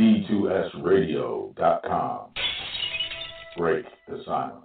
V2SRadio.com. 0.00 2.20
Break 3.58 3.84
the 4.08 4.22
silence. 4.24 4.64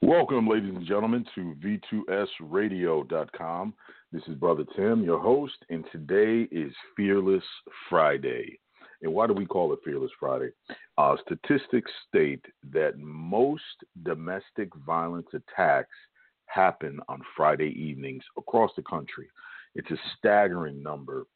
Welcome, 0.00 0.48
ladies 0.48 0.74
and 0.74 0.86
gentlemen, 0.86 1.26
to 1.34 1.54
V2SRadio.com. 2.40 3.74
This 4.12 4.22
is 4.28 4.34
Brother 4.36 4.64
Tim, 4.76 5.02
your 5.02 5.20
host, 5.20 5.56
and 5.70 5.84
today 5.92 6.48
is 6.50 6.72
Fearless 6.96 7.44
Friday. 7.90 8.58
And 9.02 9.12
why 9.12 9.26
do 9.26 9.32
we 9.32 9.44
call 9.44 9.72
it 9.72 9.80
Fearless 9.84 10.10
Friday? 10.18 10.50
Uh, 10.96 11.16
statistics 11.24 11.90
state 12.08 12.44
that 12.72 12.98
most 12.98 13.62
domestic 14.04 14.74
violence 14.86 15.28
attacks 15.34 15.96
happen 16.46 17.00
on 17.08 17.20
Friday 17.36 17.74
evenings 17.78 18.22
across 18.36 18.70
the 18.76 18.82
country. 18.82 19.28
It's 19.74 19.90
a 19.90 19.98
staggering 20.16 20.82
number, 20.82 21.26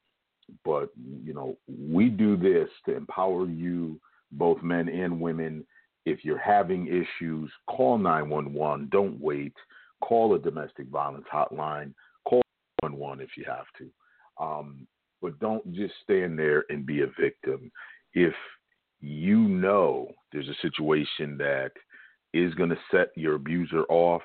but 0.65 0.91
you 1.25 1.35
know, 1.35 1.57
we 1.69 2.09
do 2.09 2.37
this 2.37 2.69
to 2.87 2.97
empower 2.97 3.47
you, 3.47 4.01
both 4.33 4.63
men 4.63 4.89
and 4.89 5.21
women. 5.21 5.67
If 6.05 6.25
you're 6.25 6.39
having 6.39 6.89
issues, 6.89 7.51
call 7.69 7.99
911. 7.99 8.89
Don't 8.91 9.21
wait. 9.21 9.55
Call 10.03 10.35
a 10.35 10.39
domestic 10.39 10.89
violence 10.89 11.27
hotline. 11.33 11.95
Call 12.29 12.43
911 12.83 13.25
if 13.25 13.37
you 13.37 13.45
have 13.47 13.67
to. 13.79 14.45
Um, 14.45 14.87
but 15.21 15.39
don't 15.39 15.73
just 15.73 15.95
stand 16.03 16.39
there 16.39 16.65
and 16.69 16.85
be 16.85 17.03
a 17.03 17.07
victim. 17.21 17.71
If 18.15 18.35
you 19.01 19.39
know 19.39 20.11
there's 20.33 20.49
a 20.49 20.61
situation 20.61 21.37
that 21.39 21.71
is 22.35 22.55
going 22.55 22.71
to 22.71 22.79
set 22.91 23.09
your 23.15 23.35
abuser 23.35 23.85
off, 23.89 24.23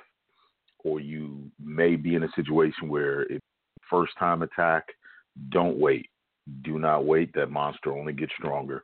or 0.83 0.99
you 0.99 1.51
may 1.63 1.95
be 1.95 2.15
in 2.15 2.23
a 2.23 2.31
situation 2.35 2.87
where 2.87 3.23
it's 3.23 3.41
first 3.89 4.13
time 4.17 4.41
attack, 4.41 4.85
don't 5.49 5.77
wait. 5.77 6.09
Do 6.63 6.79
not 6.79 7.05
wait. 7.05 7.33
That 7.33 7.51
monster 7.51 7.97
only 7.97 8.13
gets 8.13 8.33
stronger. 8.37 8.83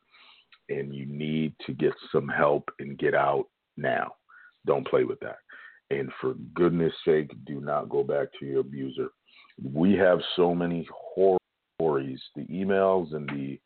And 0.70 0.94
you 0.94 1.06
need 1.06 1.54
to 1.66 1.74
get 1.74 1.94
some 2.12 2.28
help 2.28 2.70
and 2.80 2.98
get 2.98 3.14
out 3.14 3.46
now. 3.78 4.16
Don't 4.66 4.88
play 4.88 5.04
with 5.04 5.20
that. 5.20 5.38
And 5.90 6.10
for 6.22 6.36
goodness 6.54 6.94
sake, 7.06 7.32
do 7.46 7.60
not 7.60 7.90
go 7.90 8.04
back 8.04 8.28
to 8.40 8.46
your 8.46 8.62
abuser. 8.62 9.10
We 9.62 9.94
have 9.94 10.20
so 10.36 10.56
many 10.56 10.88
horror 10.92 11.38
stories, 11.78 12.20
the 12.36 12.46
emails 12.46 13.14
and 13.14 13.30
the 13.30 13.60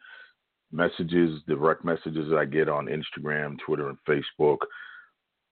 messages, 0.72 1.42
direct 1.48 1.86
messages 1.86 2.34
I 2.36 2.46
get 2.46 2.68
on 2.68 2.88
Instagram, 2.88 3.58
Twitter, 3.66 3.90
and 3.90 3.98
Facebook. 4.08 4.58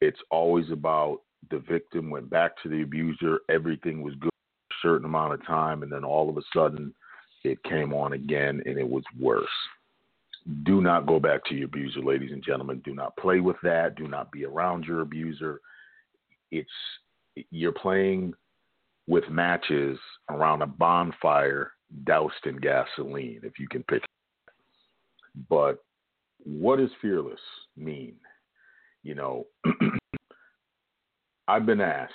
It's 0.02 0.20
always 0.32 0.70
about 0.72 1.20
the 1.52 1.60
victim 1.60 2.10
went 2.10 2.30
back 2.30 2.52
to 2.64 2.70
the 2.70 2.82
abuser, 2.82 3.40
everything 3.50 4.02
was 4.02 4.16
good 4.16 4.30
for 4.32 4.90
a 4.90 4.94
certain 4.94 5.06
amount 5.06 5.34
of 5.34 5.46
time, 5.46 5.84
and 5.84 5.92
then 5.92 6.04
all 6.04 6.30
of 6.30 6.38
a 6.38 6.42
sudden 6.54 6.94
it 7.46 7.64
came 7.64 7.94
on 7.94 8.14
again 8.14 8.62
and 8.66 8.78
it 8.78 8.88
was 8.88 9.04
worse. 9.20 9.48
Do 10.64 10.82
not 10.82 11.08
go 11.08 11.20
back 11.20 11.44
to 11.46 11.56
your 11.56 11.66
abuser, 11.66 12.02
ladies 12.02 12.32
and 12.32 12.44
gentlemen. 12.44 12.82
Do 12.86 12.94
not 12.94 13.18
play 13.18 13.40
with 13.40 13.58
that. 13.64 13.96
Do 13.96 14.08
not 14.08 14.32
be 14.32 14.46
around 14.46 14.86
your 14.86 15.02
abuser. 15.02 15.60
It's 16.52 16.70
you're 17.50 17.72
playing 17.72 18.34
with 19.08 19.28
matches 19.30 19.98
around 20.30 20.62
a 20.62 20.68
bonfire 20.68 21.72
doused 22.06 22.46
in 22.46 22.58
gasoline, 22.58 23.42
if 23.44 23.60
you 23.60 23.68
can 23.68 23.84
picture. 23.84 24.06
It. 24.48 24.54
But 25.50 25.84
what 26.44 26.78
does 26.78 26.90
fearless 27.02 27.40
mean? 27.76 28.16
You 29.04 29.16
know, 29.16 29.48
I've 31.48 31.66
been 31.66 31.82
asked, 31.82 32.12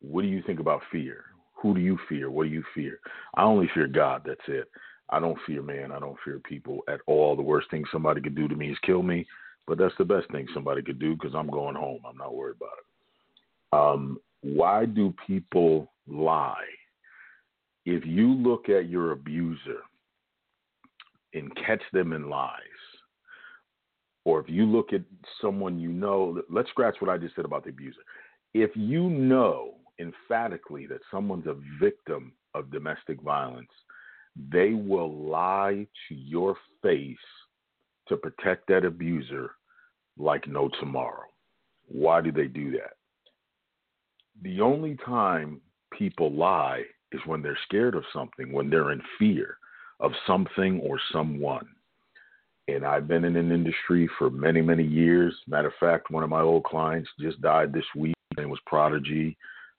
what 0.00 0.22
do 0.22 0.28
you 0.28 0.42
think 0.46 0.60
about 0.60 0.82
fear? 0.92 1.24
Who 1.64 1.72
do 1.72 1.80
you 1.80 1.98
fear? 2.10 2.30
What 2.30 2.44
do 2.44 2.50
you 2.50 2.62
fear? 2.74 3.00
I 3.38 3.42
only 3.42 3.70
fear 3.72 3.86
God. 3.86 4.20
That's 4.26 4.38
it. 4.48 4.70
I 5.08 5.18
don't 5.18 5.38
fear 5.46 5.62
man. 5.62 5.92
I 5.92 5.98
don't 5.98 6.18
fear 6.22 6.38
people 6.38 6.82
at 6.90 7.00
all. 7.06 7.34
The 7.34 7.42
worst 7.42 7.70
thing 7.70 7.84
somebody 7.90 8.20
could 8.20 8.34
do 8.34 8.46
to 8.48 8.54
me 8.54 8.70
is 8.70 8.78
kill 8.84 9.02
me, 9.02 9.26
but 9.66 9.78
that's 9.78 9.94
the 9.96 10.04
best 10.04 10.30
thing 10.30 10.46
somebody 10.52 10.82
could 10.82 10.98
do 10.98 11.14
because 11.14 11.34
I'm 11.34 11.48
going 11.48 11.74
home. 11.74 12.00
I'm 12.06 12.18
not 12.18 12.34
worried 12.34 12.56
about 12.56 12.68
it. 12.76 13.94
Um, 13.94 14.18
why 14.42 14.84
do 14.84 15.14
people 15.26 15.90
lie? 16.06 16.66
If 17.86 18.04
you 18.04 18.34
look 18.34 18.68
at 18.68 18.90
your 18.90 19.12
abuser 19.12 19.80
and 21.32 21.50
catch 21.56 21.82
them 21.94 22.12
in 22.12 22.28
lies, 22.28 22.60
or 24.26 24.38
if 24.38 24.50
you 24.50 24.66
look 24.66 24.92
at 24.92 25.00
someone 25.40 25.78
you 25.78 25.92
know, 25.92 26.42
let's 26.50 26.68
scratch 26.68 26.96
what 26.98 27.10
I 27.10 27.16
just 27.16 27.34
said 27.34 27.46
about 27.46 27.64
the 27.64 27.70
abuser. 27.70 28.02
If 28.52 28.70
you 28.74 29.08
know 29.08 29.76
emphatically 29.98 30.86
that 30.86 31.00
someone's 31.10 31.46
a 31.46 31.56
victim 31.80 32.32
of 32.54 32.70
domestic 32.70 33.20
violence, 33.20 33.70
they 34.50 34.70
will 34.70 35.12
lie 35.12 35.86
to 36.08 36.14
your 36.14 36.56
face 36.82 37.16
to 38.08 38.16
protect 38.16 38.66
that 38.68 38.84
abuser 38.84 39.52
like 40.18 40.46
no 40.46 40.68
tomorrow. 40.80 41.26
Why 41.86 42.20
do 42.20 42.32
they 42.32 42.46
do 42.46 42.72
that? 42.72 42.94
The 44.42 44.60
only 44.60 44.96
time 45.04 45.60
people 45.96 46.32
lie 46.32 46.82
is 47.12 47.20
when 47.26 47.42
they're 47.42 47.58
scared 47.64 47.94
of 47.94 48.04
something, 48.12 48.52
when 48.52 48.68
they're 48.70 48.92
in 48.92 49.02
fear 49.18 49.56
of 50.00 50.12
something 50.26 50.80
or 50.80 50.98
someone 51.12 51.68
and 52.68 52.84
I've 52.84 53.06
been 53.06 53.24
in 53.24 53.36
an 53.36 53.52
industry 53.52 54.08
for 54.18 54.30
many, 54.30 54.62
many 54.62 54.84
years. 54.84 55.34
Matter 55.46 55.68
of 55.68 55.74
fact, 55.78 56.10
one 56.10 56.24
of 56.24 56.30
my 56.30 56.40
old 56.40 56.64
clients 56.64 57.10
just 57.20 57.40
died 57.40 57.72
this 57.72 57.84
week. 57.94 58.14
His 58.30 58.42
name 58.42 58.50
was 58.50 58.60
Prodigy. 58.66 59.36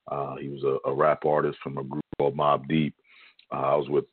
Uh, 0.10 0.36
he 0.36 0.50
was 0.50 0.64
a, 0.64 0.90
a, 0.90 0.94
rap 0.94 1.26
artist 1.26 1.58
from 1.64 1.78
a 1.78 1.84
group 1.84 2.04
called 2.18 2.38
Mobb 2.38 2.68
Deep. 2.68 2.94
Uh, 3.52 3.56
I 3.56 3.76
was 3.76 3.90
with 3.90 4.06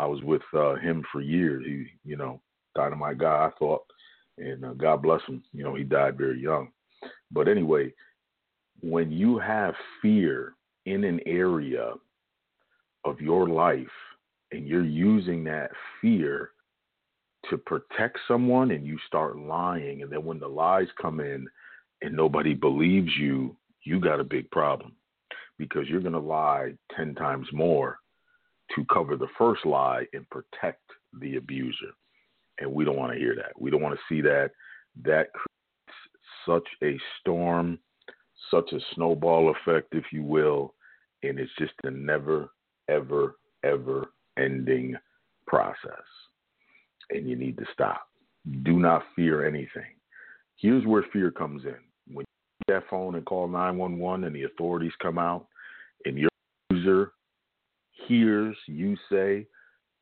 I 0.00 0.06
was 0.06 0.22
with 0.22 0.42
uh, 0.54 0.76
him 0.76 1.04
for 1.10 1.20
years. 1.20 1.64
He, 1.66 1.86
you 2.04 2.16
know, 2.16 2.40
dynamite 2.74 3.18
guy, 3.18 3.46
I 3.46 3.50
thought, 3.58 3.82
and 4.36 4.64
uh, 4.64 4.72
God 4.74 5.02
bless 5.02 5.20
him. 5.28 5.42
You 5.52 5.64
know, 5.64 5.74
he 5.74 5.84
died 5.84 6.16
very 6.16 6.40
young. 6.40 6.70
But 7.30 7.48
anyway, 7.48 7.92
when 8.80 9.10
you 9.10 9.38
have 9.38 9.74
fear 10.00 10.54
in 10.86 11.04
an 11.04 11.20
area 11.26 11.92
of 13.04 13.20
your 13.20 13.48
life 13.48 13.86
and 14.52 14.66
you're 14.66 14.84
using 14.84 15.44
that 15.44 15.70
fear 16.00 16.50
to 17.50 17.58
protect 17.58 18.18
someone 18.26 18.70
and 18.70 18.86
you 18.86 18.98
start 19.06 19.38
lying 19.38 20.02
and 20.02 20.12
then 20.12 20.24
when 20.24 20.38
the 20.38 20.48
lies 20.48 20.88
come 21.00 21.20
in 21.20 21.46
and 22.02 22.14
nobody 22.14 22.54
believes 22.54 23.10
you 23.18 23.56
you 23.84 24.00
got 24.00 24.20
a 24.20 24.24
big 24.24 24.50
problem 24.50 24.92
because 25.58 25.88
you're 25.88 26.00
going 26.00 26.12
to 26.12 26.18
lie 26.18 26.72
10 26.96 27.14
times 27.14 27.46
more 27.52 27.98
to 28.74 28.84
cover 28.92 29.16
the 29.16 29.28
first 29.36 29.64
lie 29.64 30.04
and 30.12 30.28
protect 30.30 30.82
the 31.20 31.36
abuser 31.36 31.92
and 32.60 32.70
we 32.70 32.84
don't 32.84 32.96
want 32.96 33.12
to 33.12 33.18
hear 33.18 33.34
that 33.34 33.52
we 33.58 33.70
don't 33.70 33.82
want 33.82 33.94
to 33.94 34.14
see 34.14 34.20
that 34.20 34.50
that 35.02 35.28
creates 35.32 35.98
such 36.46 36.68
a 36.82 36.98
storm 37.20 37.78
such 38.50 38.72
a 38.72 38.80
snowball 38.94 39.50
effect 39.50 39.88
if 39.92 40.04
you 40.12 40.22
will 40.22 40.74
and 41.22 41.38
it's 41.38 41.50
just 41.58 41.72
a 41.84 41.90
never 41.90 42.50
ever 42.88 43.36
ever 43.64 44.10
ending 44.38 44.94
process 45.46 46.04
and 47.10 47.28
you 47.28 47.36
need 47.36 47.56
to 47.58 47.64
stop. 47.72 48.08
Do 48.62 48.78
not 48.78 49.02
fear 49.16 49.46
anything. 49.46 49.96
Here's 50.56 50.84
where 50.86 51.04
fear 51.12 51.30
comes 51.30 51.64
in. 51.64 51.76
When 52.14 52.24
you 52.24 52.64
get 52.66 52.74
that 52.74 52.76
phone 52.90 53.14
and 53.14 53.24
call 53.24 53.48
911 53.48 54.24
and 54.24 54.34
the 54.34 54.44
authorities 54.44 54.92
come 55.00 55.18
out 55.18 55.46
and 56.04 56.16
your 56.16 56.30
user 56.70 57.12
hears 58.06 58.56
you 58.66 58.96
say, 59.10 59.46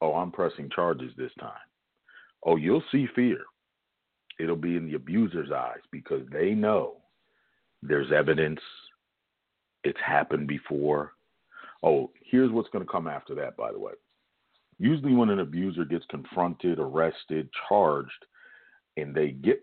Oh, 0.02 0.14
I'm 0.14 0.30
pressing 0.30 0.68
charges 0.74 1.12
this 1.16 1.32
time. 1.40 1.52
Oh, 2.44 2.56
you'll 2.56 2.82
see 2.92 3.06
fear. 3.14 3.38
It'll 4.38 4.56
be 4.56 4.76
in 4.76 4.86
the 4.86 4.96
abuser's 4.96 5.50
eyes 5.50 5.80
because 5.90 6.22
they 6.30 6.50
know 6.50 6.96
there's 7.82 8.12
evidence, 8.12 8.60
it's 9.84 9.98
happened 10.04 10.48
before. 10.48 11.12
Oh, 11.82 12.10
here's 12.24 12.50
what's 12.50 12.68
going 12.70 12.84
to 12.84 12.90
come 12.90 13.06
after 13.06 13.34
that, 13.36 13.56
by 13.56 13.72
the 13.72 13.78
way. 13.78 13.92
Usually, 14.78 15.14
when 15.14 15.30
an 15.30 15.40
abuser 15.40 15.86
gets 15.86 16.04
confronted, 16.10 16.78
arrested, 16.78 17.48
charged, 17.68 18.26
and 18.98 19.14
they 19.14 19.30
get 19.30 19.62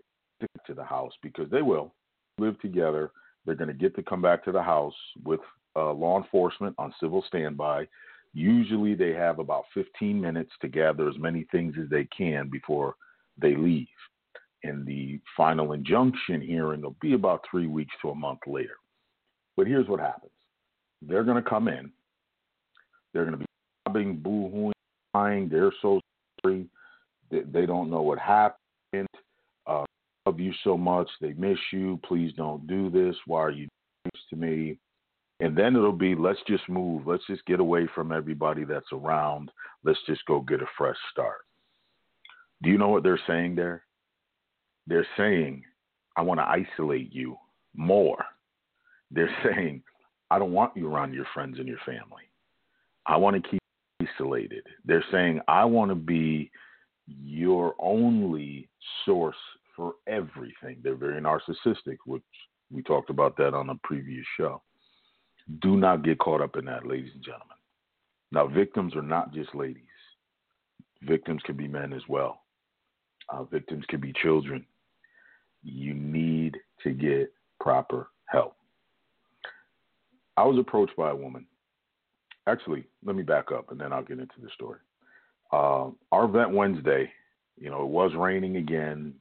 to 0.65 0.73
the 0.73 0.83
house, 0.83 1.13
because 1.21 1.49
they 1.51 1.61
will 1.61 1.93
live 2.37 2.59
together, 2.61 3.11
they're 3.45 3.55
going 3.55 3.67
to 3.67 3.73
get 3.73 3.95
to 3.95 4.03
come 4.03 4.21
back 4.21 4.43
to 4.45 4.51
the 4.51 4.61
house 4.61 4.95
with 5.23 5.39
uh, 5.75 5.91
law 5.93 6.17
enforcement 6.21 6.75
on 6.77 6.93
civil 6.99 7.23
standby. 7.27 7.87
Usually, 8.33 8.95
they 8.95 9.13
have 9.13 9.39
about 9.39 9.65
15 9.73 10.19
minutes 10.19 10.51
to 10.61 10.67
gather 10.67 11.07
as 11.07 11.17
many 11.17 11.45
things 11.51 11.75
as 11.81 11.89
they 11.89 12.05
can 12.05 12.49
before 12.49 12.95
they 13.39 13.55
leave. 13.55 13.87
And 14.63 14.85
the 14.85 15.19
final 15.35 15.73
injunction 15.73 16.41
hearing 16.41 16.81
will 16.81 16.95
be 17.01 17.13
about 17.13 17.43
three 17.49 17.67
weeks 17.67 17.93
to 18.01 18.09
a 18.09 18.15
month 18.15 18.39
later. 18.47 18.77
But 19.55 19.67
here's 19.67 19.87
what 19.87 19.99
happens 19.99 20.31
they're 21.01 21.23
going 21.23 21.41
to 21.41 21.49
come 21.49 21.67
in, 21.67 21.91
they're 23.13 23.25
going 23.25 23.37
to 23.37 23.39
be 23.39 23.45
sobbing, 23.85 24.17
boo 24.17 24.49
hooing, 24.49 24.71
crying, 25.13 25.49
they're 25.49 25.73
so 25.81 25.99
sorry, 26.41 26.65
they, 27.29 27.41
they 27.41 27.65
don't 27.65 27.89
know 27.89 28.01
what 28.01 28.19
happened. 28.19 29.07
Love 30.33 30.39
you 30.39 30.53
so 30.63 30.75
much, 30.75 31.07
they 31.21 31.33
miss 31.33 31.59
you, 31.71 31.99
please 32.03 32.33
don't 32.35 32.65
do 32.65 32.89
this, 32.89 33.15
why 33.27 33.39
are 33.39 33.51
you 33.51 33.67
doing 33.67 34.11
this 34.11 34.21
to 34.31 34.35
me? 34.35 34.79
And 35.39 35.55
then 35.55 35.75
it'll 35.75 35.91
be 35.91 36.15
let's 36.15 36.39
just 36.47 36.67
move, 36.67 37.05
let's 37.05 37.21
just 37.27 37.45
get 37.45 37.59
away 37.59 37.87
from 37.93 38.11
everybody 38.11 38.63
that's 38.63 38.91
around, 38.91 39.51
let's 39.83 39.99
just 40.07 40.25
go 40.25 40.39
get 40.39 40.63
a 40.63 40.65
fresh 40.75 40.95
start. 41.11 41.41
Do 42.63 42.71
you 42.71 42.79
know 42.79 42.89
what 42.89 43.03
they're 43.03 43.21
saying 43.27 43.53
there? 43.53 43.83
They're 44.87 45.05
saying, 45.17 45.65
I 46.17 46.23
want 46.23 46.39
to 46.39 46.47
isolate 46.47 47.13
you 47.13 47.37
more. 47.75 48.25
They're 49.11 49.29
saying, 49.43 49.83
I 50.31 50.39
don't 50.39 50.51
want 50.51 50.75
you 50.75 50.91
around 50.91 51.13
your 51.13 51.27
friends 51.35 51.59
and 51.59 51.67
your 51.67 51.77
family. 51.85 52.23
I 53.05 53.17
want 53.17 53.35
to 53.35 53.49
keep 53.51 53.61
isolated. 54.01 54.65
They're 54.83 55.05
saying, 55.11 55.41
I 55.47 55.63
want 55.65 55.91
to 55.91 55.95
be 55.95 56.49
your 57.05 57.75
only 57.77 58.67
source 59.05 59.35
for 59.75 59.95
everything. 60.07 60.77
They're 60.83 60.95
very 60.95 61.21
narcissistic, 61.21 61.97
which 62.05 62.23
we 62.71 62.81
talked 62.83 63.09
about 63.09 63.37
that 63.37 63.53
on 63.53 63.69
a 63.69 63.75
previous 63.83 64.25
show. 64.37 64.61
Do 65.61 65.75
not 65.77 66.03
get 66.03 66.19
caught 66.19 66.41
up 66.41 66.55
in 66.57 66.65
that, 66.65 66.87
ladies 66.87 67.11
and 67.13 67.23
gentlemen. 67.23 67.57
Now, 68.31 68.47
victims 68.47 68.95
are 68.95 69.01
not 69.01 69.33
just 69.33 69.53
ladies, 69.53 69.83
victims 71.03 71.41
can 71.45 71.55
be 71.55 71.67
men 71.67 71.93
as 71.93 72.01
well. 72.07 72.41
Uh, 73.29 73.43
victims 73.43 73.85
can 73.89 73.99
be 73.99 74.13
children. 74.21 74.65
You 75.63 75.93
need 75.93 76.57
to 76.83 76.91
get 76.91 77.31
proper 77.59 78.09
help. 78.25 78.55
I 80.35 80.43
was 80.43 80.57
approached 80.57 80.95
by 80.97 81.11
a 81.11 81.15
woman. 81.15 81.45
Actually, 82.47 82.85
let 83.05 83.15
me 83.15 83.23
back 83.23 83.51
up 83.51 83.71
and 83.71 83.79
then 83.79 83.93
I'll 83.93 84.03
get 84.03 84.19
into 84.19 84.41
the 84.41 84.49
story. 84.53 84.79
Uh, 85.51 85.91
our 86.11 86.25
event 86.25 86.51
Wednesday, 86.51 87.09
you 87.57 87.69
know, 87.69 87.83
it 87.83 87.89
was 87.89 88.11
raining 88.15 88.57
again, 88.57 89.13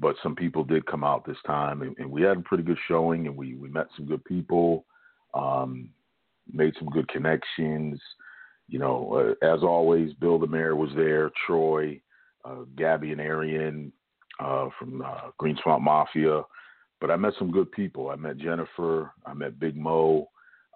but 0.00 0.16
some 0.22 0.34
people 0.34 0.64
did 0.64 0.86
come 0.86 1.04
out 1.04 1.26
this 1.26 1.36
time, 1.46 1.82
and, 1.82 1.96
and 1.98 2.10
we 2.10 2.22
had 2.22 2.38
a 2.38 2.42
pretty 2.42 2.62
good 2.62 2.78
showing, 2.86 3.26
and 3.26 3.36
we 3.36 3.54
we 3.54 3.68
met 3.68 3.86
some 3.96 4.06
good 4.06 4.24
people, 4.24 4.84
um, 5.34 5.90
made 6.52 6.74
some 6.78 6.88
good 6.88 7.08
connections. 7.08 8.00
You 8.68 8.78
know, 8.78 9.36
uh, 9.42 9.46
as 9.46 9.62
always, 9.62 10.12
Bill 10.14 10.38
the 10.38 10.46
mayor 10.46 10.76
was 10.76 10.90
there, 10.94 11.30
Troy, 11.46 12.00
uh, 12.44 12.64
Gabby 12.76 13.12
and 13.12 13.20
Arian 13.20 13.92
uh, 14.40 14.68
from 14.78 15.02
uh, 15.02 15.30
Green 15.38 15.58
Swamp 15.62 15.82
Mafia. 15.82 16.42
But 17.00 17.10
I 17.10 17.16
met 17.16 17.34
some 17.38 17.50
good 17.50 17.70
people. 17.72 18.10
I 18.10 18.16
met 18.16 18.38
Jennifer. 18.38 19.12
I 19.24 19.32
met 19.32 19.60
Big 19.60 19.76
Mo 19.76 20.28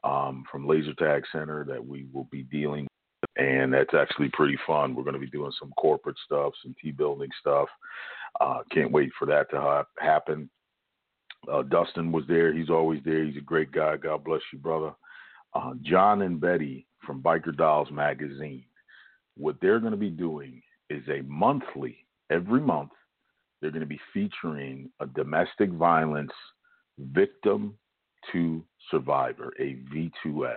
um, 0.04 0.44
from 0.50 0.66
Laser 0.66 0.94
Tag 0.94 1.24
Center 1.32 1.64
that 1.64 1.84
we 1.84 2.06
will 2.12 2.28
be 2.30 2.44
dealing 2.44 2.82
with. 2.82 2.88
And 3.36 3.72
that's 3.72 3.94
actually 3.94 4.30
pretty 4.32 4.58
fun. 4.66 4.94
We're 4.94 5.04
going 5.04 5.14
to 5.14 5.20
be 5.20 5.30
doing 5.30 5.52
some 5.58 5.72
corporate 5.76 6.16
stuff, 6.24 6.52
some 6.62 6.74
T 6.80 6.90
building 6.90 7.30
stuff. 7.40 7.68
Uh, 8.40 8.60
can't 8.72 8.92
wait 8.92 9.10
for 9.18 9.26
that 9.26 9.50
to 9.50 9.60
ha- 9.60 9.84
happen. 9.98 10.48
Uh, 11.50 11.62
Dustin 11.62 12.12
was 12.12 12.24
there. 12.28 12.52
He's 12.52 12.70
always 12.70 13.00
there. 13.04 13.24
He's 13.24 13.36
a 13.36 13.40
great 13.40 13.72
guy. 13.72 13.96
God 13.96 14.24
bless 14.24 14.40
you, 14.52 14.58
brother. 14.58 14.92
Uh, 15.54 15.72
John 15.82 16.22
and 16.22 16.40
Betty 16.40 16.86
from 17.04 17.22
Biker 17.22 17.56
Dolls 17.56 17.90
Magazine. 17.90 18.64
What 19.36 19.56
they're 19.60 19.80
going 19.80 19.92
to 19.92 19.98
be 19.98 20.10
doing 20.10 20.62
is 20.88 21.02
a 21.08 21.22
monthly, 21.22 22.06
every 22.30 22.60
month, 22.60 22.90
they're 23.60 23.70
going 23.70 23.80
to 23.80 23.86
be 23.86 24.00
featuring 24.12 24.90
a 25.00 25.06
domestic 25.06 25.70
violence 25.70 26.32
victim 26.98 27.74
to 28.32 28.62
survivor, 28.90 29.52
a 29.58 29.76
V2S. 29.94 30.56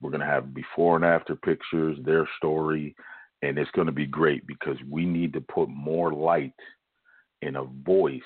We're 0.00 0.10
going 0.10 0.20
to 0.20 0.26
have 0.26 0.54
before 0.54 0.96
and 0.96 1.04
after 1.04 1.36
pictures, 1.36 1.98
their 2.04 2.28
story, 2.38 2.94
and 3.42 3.58
it's 3.58 3.70
going 3.72 3.86
to 3.86 3.92
be 3.92 4.06
great 4.06 4.46
because 4.46 4.76
we 4.88 5.04
need 5.04 5.32
to 5.34 5.40
put 5.40 5.68
more 5.68 6.12
light 6.12 6.54
in 7.42 7.56
a 7.56 7.64
voice 7.64 8.20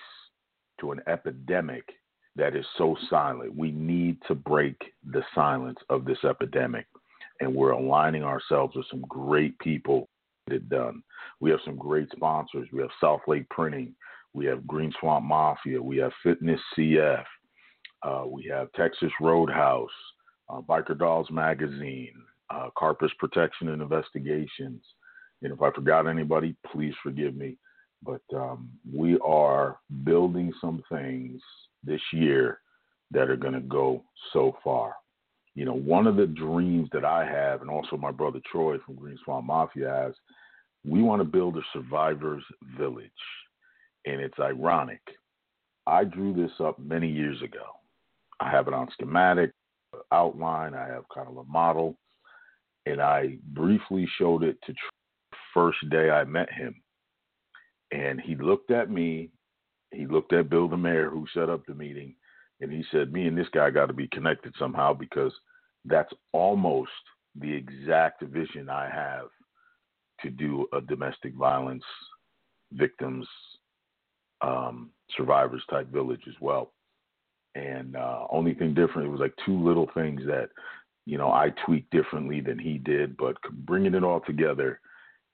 to 0.81 0.93
an 0.93 1.01
epidemic 1.09 1.85
that 2.37 2.55
is 2.55 2.67
so 2.77 2.97
silent. 3.09 3.57
We 3.57 3.73
need 3.73 4.19
to 4.29 4.35
break 4.35 4.77
the 5.11 5.23
silence 5.35 5.79
of 5.89 6.05
this 6.05 6.23
epidemic, 6.25 6.87
and 7.41 7.55
we're 7.55 7.71
aligning 7.71 8.23
ourselves 8.23 8.77
with 8.77 8.87
some 8.91 9.05
great 9.09 9.59
people 9.59 10.09
it 10.49 10.69
done. 10.69 11.03
We 11.41 11.51
have 11.51 11.61
some 11.65 11.77
great 11.77 12.09
sponsors. 12.15 12.69
We 12.73 12.81
have 12.81 12.91
South 13.01 13.21
Lake 13.27 13.49
Printing. 13.51 13.95
We 14.33 14.47
have 14.47 14.67
Green 14.67 14.93
Swamp 15.01 15.25
Mafia. 15.25 15.83
We 15.83 15.97
have 15.99 16.13
Fitness 16.23 16.61
CF. 16.77 17.25
Uh, 18.03 18.25
we 18.27 18.45
have 18.45 18.73
Texas 18.73 19.11
Roadhouse, 19.21 19.91
uh, 20.49 20.61
Biker 20.61 20.97
Dolls 20.97 21.31
Magazine, 21.31 22.13
uh, 22.51 22.69
Carpus 22.77 23.11
Protection 23.19 23.69
and 23.69 23.83
Investigations. 23.83 24.83
And 25.43 25.53
if 25.53 25.61
I 25.63 25.71
forgot 25.73 26.07
anybody, 26.07 26.55
please 26.73 26.95
forgive 27.03 27.35
me. 27.35 27.59
But 28.03 28.23
um, 28.35 28.71
we 28.93 29.19
are 29.19 29.79
building 30.05 30.53
some 30.61 30.83
things 30.91 31.41
this 31.83 32.01
year 32.13 32.61
that 33.11 33.31
are 33.31 33.37
going 33.37 33.55
to 33.55 33.61
go 33.61 34.05
so 34.33 34.57
far. 34.63 34.95
You 35.55 35.65
know, 35.65 35.75
one 35.75 36.07
of 36.07 36.17
the 36.17 36.27
dreams 36.27 36.89
that 36.93 37.05
I 37.05 37.25
have, 37.25 37.63
and 37.63 37.71
also 37.71 37.97
my 37.97 38.11
brother 38.11 38.41
Troy 38.51 38.77
from 38.85 38.97
Green 38.97 39.19
Swamp 39.25 39.47
Mafia 39.47 39.89
has, 39.89 40.15
we 40.85 41.03
want 41.03 41.21
to 41.21 41.25
build 41.25 41.57
a 41.57 41.63
survivors 41.73 42.45
village. 42.77 43.11
And 44.05 44.21
it's 44.21 44.39
ironic. 44.39 45.01
I 45.87 46.05
drew 46.05 46.35
this 46.35 46.53
up 46.61 46.79
many 46.79 47.11
years 47.11 47.41
ago. 47.43 47.65
I 48.39 48.51
have 48.51 48.69
it 48.69 48.75
on 48.75 48.89
schematic, 48.93 49.53
outline, 50.13 50.75
I 50.75 50.87
have 50.87 51.05
kind 51.13 51.29
of 51.29 51.39
a 51.39 51.45
model, 51.45 51.97
and 52.85 53.01
I 53.01 53.39
briefly 53.55 54.07
showed 54.19 54.43
it 54.43 54.59
to 54.67 54.73
Troy 54.73 54.97
first 55.57 55.79
day 55.89 56.11
I 56.11 56.25
met 56.25 56.53
him. 56.53 56.75
And 57.93 58.21
he 58.21 58.35
looked 58.35 58.71
at 58.71 58.91
me, 58.91 59.31
he 59.93 60.07
looked 60.07 60.33
at 60.33 60.51
Bill 60.51 60.69
the 60.69 60.77
mayor 60.77 61.11
who 61.11 61.27
set 61.33 61.49
up 61.49 61.65
the 61.67 61.75
meeting, 61.75 62.15
and 62.61 62.73
he 62.73 62.85
said, 62.91 63.13
Me 63.13 63.27
and 63.27 63.37
this 63.37 63.49
guy 63.53 63.71
got 63.71 63.87
to 63.87 63.93
be 63.93 64.09
connected 64.09 64.55
somehow 64.59 64.93
because 64.93 65.33
that's 65.85 66.13
almost 66.33 66.91
the 67.39 67.53
exact 67.53 68.23
vision 68.23 68.69
I 68.69 68.89
have 68.89 69.29
to 70.23 70.31
do 70.31 70.67
a 70.73 70.81
domestic 70.81 71.35
violence 71.35 71.85
victims 72.73 73.27
um, 74.43 74.91
survivors 75.17 75.63
type 75.71 75.89
village 75.89 76.23
as 76.29 76.35
well. 76.41 76.73
And 77.55 77.97
uh, 77.97 78.27
only 78.31 78.55
thing 78.55 78.75
different, 78.75 79.09
it 79.09 79.11
was 79.11 79.21
like 79.21 79.35
two 79.45 79.59
little 79.63 79.89
things 79.95 80.21
that 80.27 80.51
you 81.07 81.17
know 81.17 81.31
I 81.31 81.53
tweaked 81.65 81.91
differently 81.91 82.41
than 82.41 82.59
he 82.59 82.79
did, 82.79 83.17
but 83.17 83.37
bringing 83.65 83.95
it 83.95 84.05
all 84.05 84.21
together, 84.21 84.81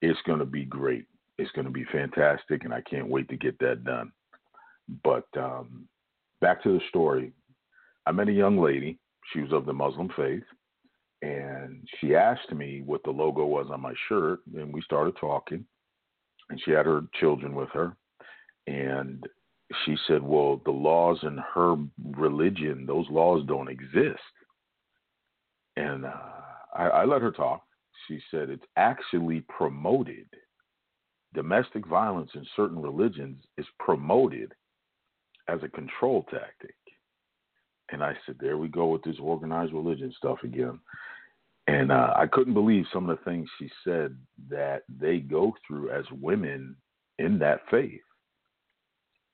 it's 0.03 0.21
going 0.27 0.39
to 0.39 0.45
be 0.45 0.65
great. 0.65 1.07
It's 1.39 1.51
going 1.53 1.65
to 1.65 1.73
be 1.73 1.85
fantastic, 1.93 2.65
and 2.65 2.75
I 2.75 2.83
can't 2.83 3.09
wait 3.09 3.29
to 3.31 3.37
get 3.37 3.59
that 3.61 3.85
done. 3.85 4.13
But 5.03 5.27
um, 5.37 5.89
back 6.41 6.63
to 6.63 6.73
the 6.73 6.81
story. 6.89 7.33
I 8.07 8.13
met 8.13 8.29
a 8.29 8.33
young 8.33 8.59
lady. 8.59 8.99
She 9.33 9.41
was 9.41 9.53
of 9.53 9.65
the 9.65 9.73
Muslim 9.73 10.11
faith 10.17 10.43
and 11.23 11.87
she 12.01 12.15
asked 12.15 12.53
me 12.53 12.83
what 12.85 13.03
the 13.05 13.11
logo 13.11 13.47
was 13.47 13.69
on 13.73 13.81
my 13.81 13.95
shirt 14.09 14.41
and 14.57 14.73
we 14.73 14.83
started 14.83 15.15
talking 15.19 15.65
and 16.51 16.61
she 16.65 16.73
had 16.73 16.85
her 16.85 17.03
children 17.19 17.55
with 17.55 17.69
her 17.73 17.97
and 18.67 19.25
she 19.85 19.97
said 20.07 20.23
well 20.23 20.61
the 20.65 20.71
laws 20.71 21.19
in 21.23 21.39
her 21.55 21.77
religion 22.17 22.85
those 22.87 23.07
laws 23.09 23.43
don't 23.47 23.71
exist 23.71 24.21
and 25.77 26.05
uh, 26.05 26.13
I, 26.77 26.85
I 26.89 27.05
let 27.05 27.23
her 27.23 27.31
talk 27.31 27.63
she 28.09 28.21
said 28.31 28.51
it's 28.51 28.67
actually 28.77 29.45
promoted 29.49 30.27
domestic 31.35 31.87
violence 31.87 32.31
in 32.35 32.47
certain 32.57 32.81
religions 32.81 33.39
is 33.59 33.67
promoted 33.79 34.53
as 35.49 35.61
a 35.63 35.69
control 35.69 36.25
tactic 36.31 36.75
and 37.93 38.03
I 38.03 38.15
said, 38.25 38.37
there 38.41 38.57
we 38.57 38.69
go 38.69 38.87
with 38.87 39.03
this 39.03 39.17
organized 39.21 39.73
religion 39.73 40.13
stuff 40.17 40.39
again. 40.43 40.81
And 41.69 41.93
uh, 41.93 42.15
I 42.17 42.27
couldn't 42.27 42.55
believe 42.55 42.85
some 42.93 43.09
of 43.09 43.19
the 43.19 43.25
things 43.25 43.49
she 43.59 43.71
said 43.85 44.17
that 44.51 44.83
they 45.01 45.19
go 45.19 45.55
through 45.67 45.91
as 45.91 46.05
women 46.11 46.75
in 47.19 47.39
that 47.39 47.61
faith. 47.71 48.01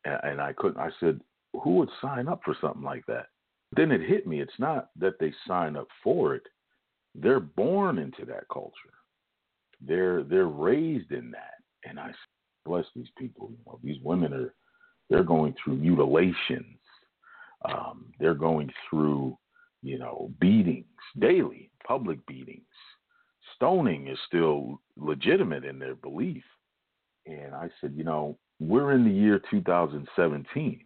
And, 0.05 0.21
and 0.25 0.41
I 0.41 0.53
couldn't, 0.53 0.79
I 0.79 0.91
said, 1.01 1.21
who 1.63 1.77
would 1.77 1.89
sign 2.03 2.29
up 2.29 2.41
for 2.45 2.55
something 2.61 2.83
like 2.83 3.07
that? 3.07 3.27
Then 3.75 3.93
it 3.93 4.03
hit 4.03 4.27
me. 4.27 4.41
It's 4.41 4.51
not 4.59 4.91
that 4.99 5.19
they 5.21 5.33
sign 5.47 5.77
up 5.77 5.89
for 6.03 6.35
it. 6.35 6.43
They're 7.15 7.41
born 7.41 7.99
into 7.99 8.25
that 8.27 8.49
culture. 8.53 8.73
They're 9.81 10.25
they're 10.25 10.47
raised 10.47 11.13
in 11.13 11.31
that. 11.31 11.58
And 11.85 11.99
I 11.99 12.11
bless 12.65 12.85
these 12.95 13.09
people. 13.17 13.51
You 13.51 13.59
know, 13.67 13.79
these 13.83 14.01
women 14.03 14.33
are 14.33 14.55
they're 15.11 15.25
going 15.25 15.55
through 15.63 15.77
mutilations. 15.77 16.77
Um, 17.65 18.13
they're 18.21 18.35
going 18.35 18.71
through, 18.89 19.37
you 19.83 19.99
know, 19.99 20.31
beatings 20.41 20.85
daily 21.19 21.71
public 21.87 22.25
beatings. 22.27 22.63
Stoning 23.57 24.09
is 24.09 24.19
still 24.27 24.81
legitimate 24.97 25.65
in 25.65 25.79
their 25.79 25.95
belief. 25.95 26.45
And 27.27 27.55
I 27.55 27.69
said, 27.81 27.95
you 27.97 28.05
know, 28.05 28.39
we're 28.61 28.93
in 28.93 29.05
the 29.05 29.11
year 29.11 29.41
2017, 29.51 30.81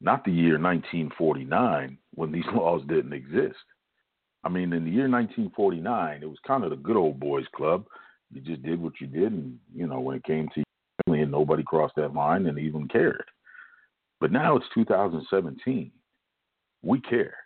not 0.00 0.24
the 0.24 0.32
year 0.32 0.58
1949 0.58 1.98
when 2.14 2.32
these 2.32 2.44
laws 2.54 2.82
didn't 2.88 3.12
exist. 3.12 3.56
I 4.44 4.48
mean, 4.48 4.72
in 4.72 4.84
the 4.84 4.90
year 4.90 5.08
1949, 5.08 6.22
it 6.22 6.26
was 6.26 6.38
kind 6.46 6.62
of 6.62 6.70
the 6.70 6.76
good 6.76 6.96
old 6.96 7.18
boys 7.18 7.46
club. 7.54 7.86
You 8.32 8.40
just 8.40 8.62
did 8.62 8.80
what 8.80 9.00
you 9.00 9.06
did, 9.06 9.32
and 9.32 9.58
you 9.74 9.86
know, 9.86 10.00
when 10.00 10.16
it 10.16 10.24
came 10.24 10.48
to 10.54 10.64
family, 11.04 11.22
and 11.22 11.30
nobody 11.30 11.62
crossed 11.62 11.94
that 11.96 12.14
line 12.14 12.46
and 12.46 12.58
even 12.58 12.88
cared. 12.88 13.24
But 14.20 14.32
now 14.32 14.56
it's 14.56 14.66
2017. 14.74 15.90
We 16.82 17.00
care. 17.00 17.36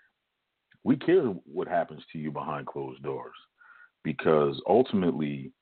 We 0.85 0.97
care 0.97 1.25
what 1.25 1.69
happens 1.69 2.03
to 2.13 2.19
you 2.19 2.31
behind 2.31 2.67
closed 2.67 3.03
doors 3.03 3.35
because 4.03 4.61
ultimately, 4.67 5.53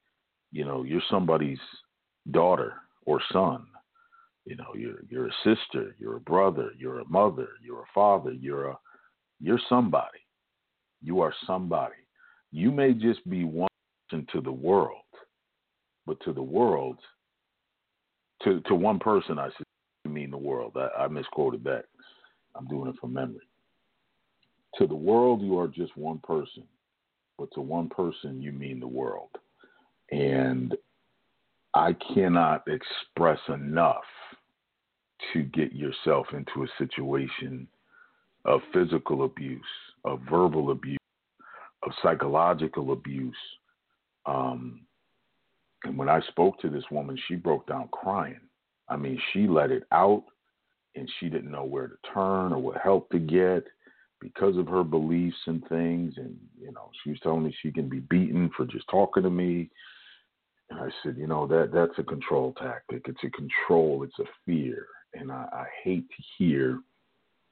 you 0.53 0.65
know, 0.65 0.85
you're 0.85 1.03
somebody's 1.11 1.59
daughter 2.31 2.75
or 3.05 3.21
son. 3.33 3.67
You 4.45 4.57
know, 4.57 4.75
you're 4.75 5.03
you're 5.11 5.29
a 5.29 5.33
sister, 5.45 5.95
you're 5.99 6.17
a 6.17 6.21
brother, 6.21 6.71
you're 6.79 7.01
a 7.01 7.09
mother, 7.09 7.49
you're 7.63 7.83
a 7.83 7.93
father, 7.95 8.33
you're 8.33 8.69
a 8.69 8.79
you're 9.41 9.61
somebody. 9.69 10.19
You 11.03 11.21
are 11.21 11.35
somebody. 11.47 11.95
You 12.51 12.71
may 12.71 12.93
just 12.93 13.29
be 13.29 13.45
one 13.45 13.69
person 14.09 14.27
to 14.33 14.41
the 14.41 14.53
world, 14.53 15.03
but 16.09 16.19
to 16.23 16.33
the 16.33 16.43
world, 16.43 16.99
to 18.43 18.61
to 18.63 18.75
one 18.75 18.99
person, 18.99 19.39
I 19.39 19.51
should 19.55 20.11
mean 20.11 20.31
the 20.31 20.39
world. 20.39 20.75
I, 20.75 21.05
I 21.05 21.09
misquoted 21.09 21.63
that. 21.65 21.85
I'm 22.57 22.67
doing 22.67 22.89
it 22.89 22.97
from 22.99 23.13
memory. 23.13 23.47
To 24.77 24.87
the 24.87 24.95
world, 24.95 25.43
you 25.43 25.59
are 25.59 25.69
just 25.69 25.97
one 25.97 26.19
person, 26.21 26.65
but 27.39 27.51
to 27.53 27.61
one 27.61 27.91
person, 27.91 28.41
you 28.41 28.53
mean 28.53 28.81
the 28.81 28.89
world. 28.89 29.29
And 30.11 30.75
I 31.75 31.95
cannot 32.15 32.65
express 32.67 33.39
enough 33.49 34.05
to 35.35 35.43
get 35.43 35.75
yourself 35.75 36.27
into 36.33 36.63
a 36.63 36.69
situation 36.79 37.69
of 38.47 38.61
physical 38.73 39.25
abuse, 39.25 39.61
of 40.05 40.21
verbal 40.31 40.71
abuse, 40.71 40.99
of 41.83 41.93
psychological 42.03 42.93
abuse. 42.93 43.37
Um, 44.25 44.88
and 45.85 45.97
when 45.97 46.09
I 46.09 46.21
spoke 46.29 46.59
to 46.61 46.69
this 46.69 46.85
woman, 46.91 47.19
she 47.29 47.35
broke 47.37 47.67
down 47.67 47.89
crying. 47.93 48.41
I 48.89 48.97
mean, 48.97 49.21
she 49.33 49.47
let 49.47 49.71
it 49.71 49.85
out 49.93 50.25
and 50.95 51.09
she 51.19 51.29
didn't 51.29 51.51
know 51.51 51.65
where 51.65 51.89
to 51.89 51.97
turn 52.13 52.53
or 52.53 52.59
what 52.59 52.79
help 52.79 53.11
to 53.11 53.19
get 53.19 53.65
because 54.21 54.57
of 54.57 54.67
her 54.67 54.83
beliefs 54.83 55.37
and 55.47 55.67
things. 55.69 56.15
And, 56.17 56.37
you 56.61 56.73
know, 56.73 56.91
she 57.03 57.11
was 57.11 57.21
telling 57.23 57.45
me 57.45 57.55
she 57.63 57.71
can 57.71 57.89
be 57.89 58.01
beaten 58.01 58.51
for 58.57 58.67
just 58.67 58.89
talking 58.91 59.23
to 59.23 59.31
me. 59.31 59.71
And 60.71 60.81
I 60.81 60.89
said, 61.03 61.17
you 61.17 61.27
know, 61.27 61.47
that 61.47 61.71
that's 61.73 61.99
a 61.99 62.03
control 62.03 62.55
tactic. 62.61 63.03
It's 63.07 63.25
a 63.25 63.31
control, 63.31 64.03
it's 64.03 64.19
a 64.19 64.31
fear. 64.45 64.87
And 65.15 65.31
I, 65.31 65.47
I 65.53 65.67
hate 65.85 66.09
to 66.09 66.23
hear 66.37 66.81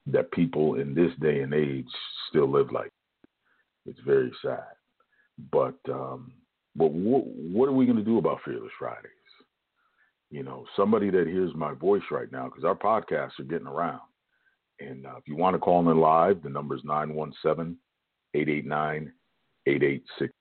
that 0.06 0.30
people 0.33 0.75
in 0.75 0.95
this 0.95 1.11
day 1.21 1.40
and 1.40 1.54
age 1.54 1.87
still 2.28 2.50
live 2.50 2.73
like 2.73 2.92
it's 3.87 4.00
very 4.04 4.33
sad. 4.42 4.75
But 5.50 5.78
um 5.88 6.33
but 6.76 6.92
what 6.92 7.25
what 7.26 7.68
are 7.68 7.73
we 7.73 7.87
going 7.87 7.99
to 7.99 8.04
do 8.04 8.18
about 8.18 8.40
Fearless 8.45 8.73
Fridays? 8.78 9.11
You 10.30 10.42
know, 10.42 10.66
somebody 10.76 11.11
that 11.11 11.26
hears 11.26 11.54
my 11.54 11.75
voice 11.75 12.02
right 12.11 12.30
now 12.30 12.45
because 12.47 12.64
our 12.64 12.75
podcasts 12.75 13.38
are 13.38 13.45
getting 13.45 13.66
around. 13.66 14.00
And 14.80 15.06
uh, 15.06 15.16
if 15.16 15.26
you 15.26 15.37
want 15.37 15.54
to 15.54 15.59
call 15.59 15.88
in 15.88 15.99
live, 15.99 16.42
the 16.42 16.50
number 16.50 16.75
is 16.75 16.85
917 16.85 17.78
889 18.35 19.11
8860. 19.66 20.35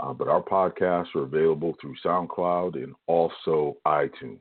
Uh, 0.00 0.12
but 0.12 0.28
our 0.28 0.42
podcasts 0.42 1.14
are 1.14 1.22
available 1.22 1.74
through 1.80 1.94
SoundCloud 2.04 2.74
and 2.74 2.92
also 3.06 3.78
iTunes. 3.86 4.40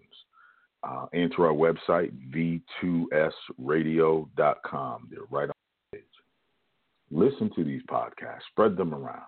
Uh, 0.84 1.06
and 1.14 1.32
our 1.38 1.54
website, 1.54 2.12
v2sradio.com. 2.34 5.08
They're 5.12 5.20
right 5.30 5.50
on 5.50 5.54
the 5.92 6.00
page. 6.00 6.08
Listen 7.12 7.52
to 7.56 7.64
these 7.64 7.84
podcasts, 7.84 8.42
spread 8.50 8.76
them 8.76 8.96
around. 8.96 9.22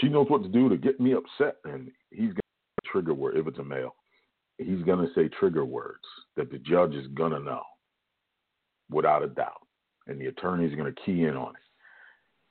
she 0.00 0.08
knows 0.08 0.28
what 0.28 0.42
to 0.42 0.48
do 0.48 0.68
to 0.68 0.76
get 0.76 1.00
me 1.00 1.14
upset, 1.14 1.56
and 1.64 1.90
he's 2.10 2.28
going 2.28 2.36
to 2.36 2.90
trigger 2.90 3.14
word 3.14 3.36
if 3.36 3.46
it's 3.46 3.58
a 3.58 3.64
male. 3.64 3.94
He's 4.58 4.82
going 4.82 5.06
to 5.06 5.12
say 5.14 5.28
trigger 5.28 5.64
words 5.64 6.04
that 6.36 6.50
the 6.50 6.58
judge 6.58 6.94
is 6.94 7.06
going 7.08 7.32
to 7.32 7.40
know 7.40 7.62
without 8.90 9.22
a 9.22 9.28
doubt, 9.28 9.66
and 10.06 10.20
the 10.20 10.26
attorney 10.26 10.66
is 10.66 10.74
going 10.74 10.92
to 10.92 11.02
key 11.02 11.24
in 11.24 11.36
on 11.36 11.54
it, 11.54 11.62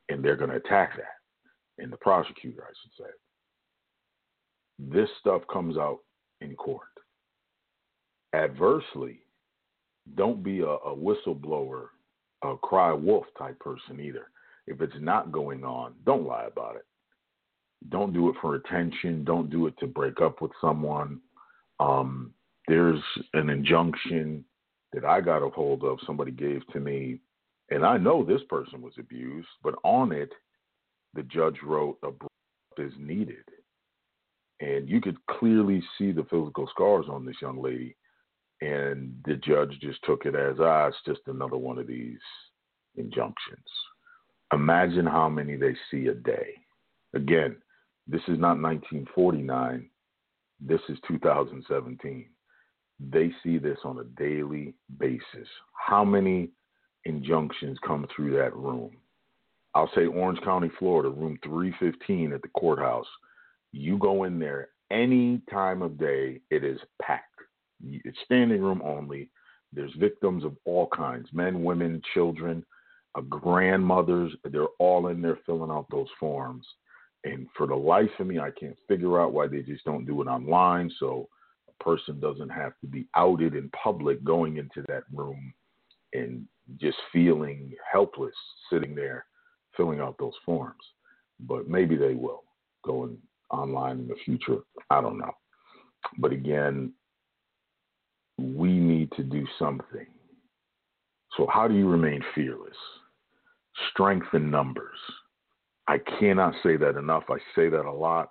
and 0.09 0.23
they're 0.23 0.35
going 0.35 0.49
to 0.49 0.57
attack 0.57 0.95
that, 0.97 1.83
and 1.83 1.91
the 1.91 1.97
prosecutor, 1.97 2.63
I 2.63 2.73
should 2.81 3.05
say. 3.05 3.11
This 4.79 5.09
stuff 5.19 5.41
comes 5.51 5.77
out 5.77 5.99
in 6.41 6.55
court. 6.55 6.87
Adversely, 8.33 9.19
don't 10.15 10.43
be 10.43 10.59
a, 10.61 10.67
a 10.67 10.95
whistleblower, 10.95 11.87
a 12.43 12.55
cry 12.57 12.93
wolf 12.93 13.25
type 13.37 13.59
person 13.59 13.99
either. 13.99 14.27
If 14.67 14.81
it's 14.81 14.93
not 14.99 15.31
going 15.31 15.63
on, 15.63 15.93
don't 16.05 16.27
lie 16.27 16.45
about 16.45 16.75
it. 16.75 16.85
Don't 17.89 18.13
do 18.13 18.29
it 18.29 18.35
for 18.41 18.55
attention. 18.55 19.23
Don't 19.23 19.49
do 19.49 19.67
it 19.67 19.77
to 19.79 19.87
break 19.87 20.21
up 20.21 20.41
with 20.41 20.51
someone. 20.59 21.19
Um, 21.79 22.33
there's 22.67 23.01
an 23.33 23.49
injunction 23.49 24.43
that 24.93 25.05
I 25.05 25.21
got 25.21 25.43
a 25.43 25.49
hold 25.49 25.83
of, 25.83 25.99
somebody 26.05 26.31
gave 26.31 26.65
to 26.73 26.79
me, 26.79 27.19
and 27.69 27.85
I 27.85 27.97
know 27.97 28.23
this 28.23 28.41
person 28.49 28.81
was 28.81 28.93
abused, 28.97 29.47
but 29.63 29.75
on 29.83 30.11
it, 30.11 30.31
the 31.13 31.23
judge 31.23 31.57
wrote 31.63 31.97
a 32.03 32.11
breakup 32.11 32.29
is 32.77 32.93
needed. 32.97 33.43
And 34.59 34.89
you 34.89 35.01
could 35.01 35.17
clearly 35.27 35.83
see 35.97 36.11
the 36.11 36.23
physical 36.23 36.67
scars 36.71 37.05
on 37.09 37.25
this 37.25 37.35
young 37.41 37.61
lady. 37.61 37.95
And 38.61 39.13
the 39.25 39.35
judge 39.35 39.77
just 39.81 39.99
took 40.03 40.25
it 40.25 40.35
as, 40.35 40.55
ah, 40.59 40.87
it's 40.87 40.97
just 41.05 41.21
another 41.27 41.57
one 41.57 41.77
of 41.77 41.87
these 41.87 42.19
injunctions. 42.95 43.65
Imagine 44.53 45.05
how 45.05 45.29
many 45.29 45.55
they 45.57 45.75
see 45.91 46.07
a 46.07 46.13
day. 46.13 46.53
Again, 47.13 47.57
this 48.07 48.21
is 48.21 48.39
not 48.39 48.59
1949. 48.59 49.89
This 50.59 50.81
is 50.89 50.97
2017. 51.07 52.29
They 52.99 53.31
see 53.43 53.57
this 53.59 53.77
on 53.83 53.99
a 53.99 54.19
daily 54.19 54.73
basis. 54.97 55.47
How 55.73 56.03
many 56.03 56.49
injunctions 57.07 57.77
come 57.85 58.07
through 58.15 58.35
that 58.37 58.55
room? 58.55 58.91
I'll 59.73 59.91
say 59.95 60.05
Orange 60.05 60.41
County, 60.41 60.71
Florida, 60.79 61.09
room 61.09 61.37
315 61.43 62.33
at 62.33 62.41
the 62.41 62.47
courthouse. 62.49 63.07
You 63.71 63.97
go 63.97 64.23
in 64.23 64.39
there 64.39 64.69
any 64.91 65.41
time 65.51 65.81
of 65.81 65.97
day, 65.97 66.39
it 66.49 66.63
is 66.63 66.79
packed. 67.01 67.23
It's 67.83 68.17
standing 68.25 68.61
room 68.61 68.81
only. 68.83 69.29
There's 69.73 69.93
victims 69.99 70.43
of 70.43 70.55
all 70.65 70.87
kinds 70.87 71.27
men, 71.33 71.63
women, 71.63 72.01
children, 72.13 72.65
uh, 73.15 73.21
grandmothers. 73.21 74.31
They're 74.45 74.65
all 74.79 75.07
in 75.07 75.21
there 75.21 75.39
filling 75.45 75.71
out 75.71 75.87
those 75.91 76.07
forms. 76.19 76.65
And 77.23 77.47
for 77.57 77.67
the 77.67 77.75
life 77.75 78.09
of 78.19 78.27
me, 78.27 78.39
I 78.39 78.51
can't 78.51 78.77
figure 78.87 79.19
out 79.21 79.33
why 79.33 79.47
they 79.47 79.61
just 79.61 79.83
don't 79.83 80.05
do 80.05 80.21
it 80.21 80.27
online. 80.27 80.91
So 80.99 81.27
a 81.67 81.83
person 81.83 82.19
doesn't 82.19 82.49
have 82.49 82.73
to 82.81 82.87
be 82.87 83.07
outed 83.15 83.55
in 83.55 83.69
public 83.71 84.23
going 84.23 84.57
into 84.57 84.83
that 84.87 85.03
room 85.13 85.53
and 86.13 86.47
just 86.75 86.97
feeling 87.13 87.73
helpless 87.91 88.35
sitting 88.71 88.93
there 88.95 89.25
filling 89.75 89.99
out 89.99 90.15
those 90.19 90.33
forms. 90.45 90.83
But 91.39 91.67
maybe 91.69 91.95
they 91.95 92.13
will 92.13 92.43
going 92.85 93.17
online 93.49 93.99
in 93.99 94.07
the 94.07 94.15
future. 94.25 94.59
I 94.89 95.01
don't 95.01 95.17
know. 95.17 95.31
But 96.17 96.31
again, 96.31 96.93
we 98.37 98.69
need 98.69 99.11
to 99.13 99.23
do 99.23 99.45
something. 99.59 100.07
So, 101.37 101.47
how 101.51 101.67
do 101.67 101.75
you 101.75 101.87
remain 101.87 102.21
fearless? 102.33 102.75
Strength 103.91 104.27
in 104.33 104.49
numbers. 104.49 104.97
I 105.87 105.99
cannot 106.19 106.53
say 106.63 106.77
that 106.77 106.97
enough. 106.97 107.23
I 107.29 107.37
say 107.55 107.69
that 107.69 107.85
a 107.85 107.91
lot. 107.91 108.29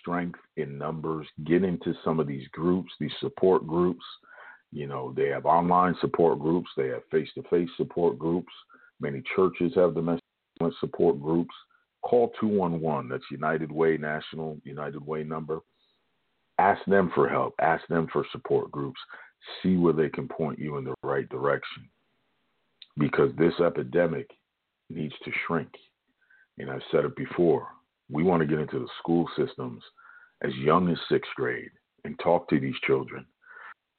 strength 0.00 0.40
in 0.56 0.78
numbers. 0.78 1.26
Get 1.44 1.64
into 1.64 1.94
some 2.04 2.20
of 2.20 2.26
these 2.26 2.46
groups, 2.52 2.92
these 3.00 3.12
support 3.20 3.66
groups. 3.66 4.04
You 4.70 4.86
know, 4.86 5.12
they 5.16 5.28
have 5.28 5.46
online 5.46 5.94
support 6.00 6.38
groups, 6.38 6.68
they 6.76 6.88
have 6.88 7.02
face 7.10 7.28
to 7.34 7.42
face 7.44 7.68
support 7.76 8.18
groups. 8.18 8.52
Many 9.00 9.22
churches 9.34 9.72
have 9.76 9.94
domestic 9.94 10.22
support 10.80 11.20
groups. 11.20 11.54
Call 12.02 12.32
211, 12.40 13.08
that's 13.08 13.24
United 13.30 13.72
Way 13.72 13.96
National 13.96 14.58
United 14.64 15.04
Way 15.04 15.24
number. 15.24 15.60
Ask 16.58 16.80
them 16.86 17.10
for 17.14 17.28
help, 17.28 17.54
ask 17.60 17.86
them 17.88 18.08
for 18.12 18.26
support 18.32 18.70
groups. 18.70 19.00
See 19.62 19.76
where 19.76 19.92
they 19.92 20.08
can 20.08 20.28
point 20.28 20.58
you 20.58 20.76
in 20.76 20.84
the 20.84 20.94
right 21.02 21.28
direction. 21.28 21.88
Because 22.98 23.30
this 23.36 23.54
epidemic 23.64 24.28
needs 24.90 25.14
to 25.24 25.30
shrink. 25.46 25.70
And 26.58 26.70
I've 26.70 26.82
said 26.90 27.04
it 27.04 27.14
before 27.16 27.68
we 28.10 28.22
want 28.22 28.40
to 28.40 28.46
get 28.46 28.58
into 28.58 28.80
the 28.80 28.88
school 28.98 29.28
systems 29.36 29.82
as 30.42 30.54
young 30.56 30.88
as 30.88 30.98
sixth 31.08 31.30
grade 31.36 31.70
and 32.04 32.18
talk 32.18 32.48
to 32.48 32.58
these 32.58 32.74
children. 32.86 33.24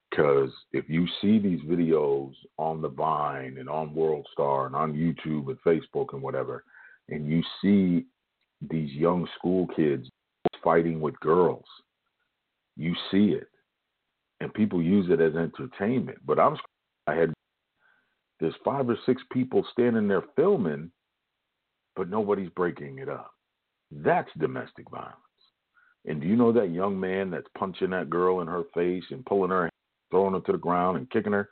Because 0.10 0.50
if 0.74 0.90
you 0.90 1.08
see 1.22 1.38
these 1.38 1.62
videos 1.62 2.34
on 2.58 2.82
the 2.82 2.90
Vine 2.90 3.58
and 3.60 3.70
on 3.70 3.94
WorldStar 3.94 4.66
and 4.66 4.76
on 4.76 4.94
YouTube 4.94 5.48
and 5.50 5.62
Facebook 5.62 6.14
and 6.14 6.22
whatever, 6.22 6.64
and 7.10 7.28
you 7.28 7.44
see 7.62 8.06
these 8.70 8.92
young 8.94 9.28
school 9.38 9.68
kids 9.76 10.10
fighting 10.64 11.00
with 11.00 11.20
girls, 11.20 11.66
you 12.76 12.96
see 13.12 13.30
it. 13.34 13.48
And 14.42 14.54
people 14.54 14.82
use 14.82 15.08
it 15.10 15.22
as 15.22 15.36
entertainment. 15.36 16.20
But 16.26 16.40
I'm 16.40 16.58
I 17.08 17.16
had 17.16 17.34
there's 18.40 18.56
five 18.64 18.90
or 18.90 18.98
six 19.06 19.22
people 19.32 19.66
standing 19.72 20.08
there 20.08 20.24
filming, 20.36 20.92
but 21.96 22.10
nobody's 22.10 22.50
breaking 22.52 23.00
it 23.00 23.10
up. 23.10 23.32
That's 23.92 24.30
domestic 24.38 24.90
violence. 24.90 25.16
And 26.06 26.22
do 26.22 26.28
you 26.28 26.38
know 26.38 26.54
that 26.54 26.72
young 26.72 26.98
man 26.98 27.30
that's 27.30 27.48
punching 27.58 27.90
that 27.90 28.10
girl 28.10 28.40
in 28.40 28.48
her 28.48 28.64
face 28.74 29.04
and 29.12 29.26
pulling 29.26 29.52
her, 29.52 29.70
throwing 30.12 30.34
her 30.34 30.42
to 30.42 30.52
the 30.52 30.58
ground 30.58 30.98
and 30.98 31.10
kicking 31.10 31.34
her? 31.34 31.50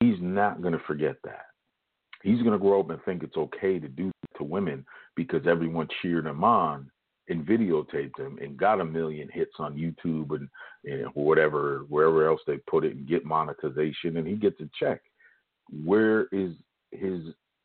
He's 0.00 0.18
not 0.20 0.62
going 0.62 0.72
to 0.72 0.84
forget 0.86 1.16
that. 1.24 1.46
He's 2.22 2.40
going 2.40 2.52
to 2.52 2.58
grow 2.58 2.80
up 2.80 2.90
and 2.90 3.02
think 3.04 3.22
it's 3.22 3.36
okay 3.36 3.78
to 3.78 3.88
do 3.88 4.10
to 4.36 4.44
women 4.44 4.84
because 5.14 5.46
everyone 5.46 5.88
cheered 6.00 6.26
him 6.26 6.42
on 6.42 6.90
and 7.28 7.46
videotaped 7.46 8.18
him 8.18 8.38
and 8.40 8.56
got 8.56 8.80
a 8.80 8.84
million 8.84 9.28
hits 9.32 9.52
on 9.58 9.76
YouTube 9.76 10.30
and, 10.34 10.48
and 10.84 11.06
whatever, 11.14 11.84
wherever 11.88 12.28
else 12.28 12.40
they 12.46 12.56
put 12.68 12.84
it 12.84 12.96
and 12.96 13.08
get 13.08 13.24
monetization 13.24 14.16
and 14.16 14.26
he 14.26 14.34
gets 14.34 14.60
a 14.60 14.68
check. 14.78 15.00
Where 15.84 16.26
is 16.32 16.52
his 16.90 17.20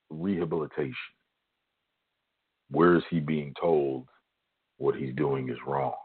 rehabilitation? 0.10 0.96
where 2.72 2.96
is 2.96 3.04
he 3.10 3.20
being 3.20 3.54
told 3.60 4.08
what 4.78 4.96
he's 4.96 5.16
doing 5.16 5.50
is 5.50 5.58
wrong? 5.66 5.96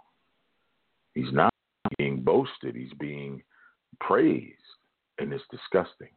He's 1.14 1.32
not 1.32 1.52
being 1.98 2.22
boasted, 2.22 2.74
he's 2.74 2.92
being 2.98 3.42
praised, 4.00 4.56
and 5.18 5.32
it's 5.32 5.44
disgusting. 5.50 6.08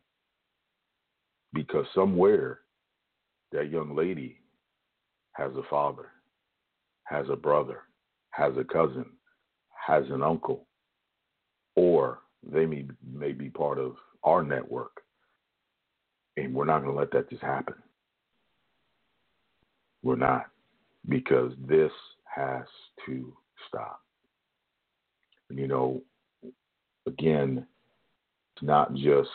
Because 1.53 1.86
somewhere 1.96 2.60
that 3.51 3.72
young 3.72 3.96
lady 3.96 4.41
has 5.34 5.51
a 5.55 5.63
father, 5.69 6.10
has 7.03 7.25
a 7.31 7.36
brother, 7.36 7.84
has 8.31 8.53
a 8.57 8.63
cousin, 8.63 9.05
has 9.88 10.03
an 10.10 10.22
uncle, 10.22 10.65
or 11.75 12.19
they 12.43 12.65
may, 12.65 12.86
may 13.12 13.31
be 13.31 13.50
part 13.50 13.79
of 13.79 13.96
our 14.24 14.43
network. 14.43 15.01
And 16.36 16.53
we're 16.53 16.65
not 16.65 16.84
going 16.84 16.93
to 16.93 17.00
let 17.00 17.12
that 17.12 17.29
just 17.29 17.41
happen. 17.41 17.75
We're 20.03 20.15
not, 20.15 20.48
because 21.10 21.53
this 21.67 21.91
has 22.36 22.65
to 23.05 23.34
stop. 23.67 24.01
And, 25.50 25.57
you 25.57 25.67
know, 25.67 26.01
again, 27.08 27.66
it's 28.55 28.64
not 28.64 28.94
just 28.94 29.29